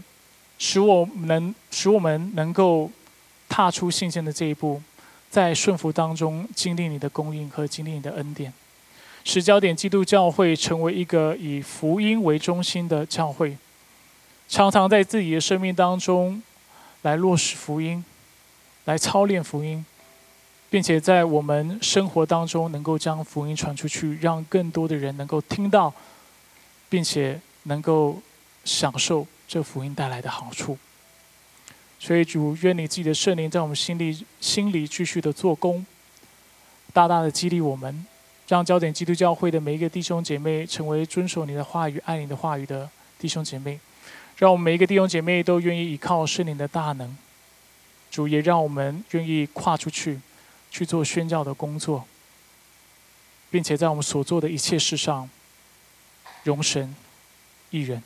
[0.60, 2.88] 使我能使我们能够
[3.48, 4.80] 踏出信心的这一步，
[5.32, 8.52] 在顺服当中经历你的供应和经历你的恩典，
[9.24, 13.56] 使焦点基督教会成为一个以福音为中心的教会，
[14.46, 16.42] 常常在自己的生命当中
[17.00, 18.04] 来落实福音，
[18.84, 19.82] 来操练福音，
[20.68, 25.94] 并且在我们生活当中能够将福音传出去，让更多的人能够听到，
[26.90, 27.40] 并且。
[27.64, 28.20] 能够
[28.64, 30.76] 享受这福音带来的好处，
[32.04, 35.86] 所以主愿你自己的圣灵在我们心里心里继续的做工，
[36.92, 38.04] 大大的激励我们，
[38.48, 42.90] 让焦点基督教会的每一个弟兄姐妹成为遵守你的话语、爱你的话语的
[43.20, 43.78] 弟兄姐妹，
[44.36, 47.16] 让我们每一个弟兄姐妹都愿意依靠圣灵的大能，
[48.10, 50.18] 主也让我们愿意跨出去
[50.72, 52.04] 去做宣教的工作，
[53.48, 55.30] 并且在我们所做的一切事上，
[56.42, 56.96] 容神。
[57.70, 58.02] 一人，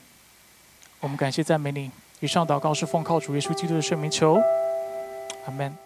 [1.01, 1.91] 我们感谢赞美你。
[2.21, 4.41] 以上祷告是奉靠主耶稣基督的圣名求，
[5.45, 5.86] 阿门。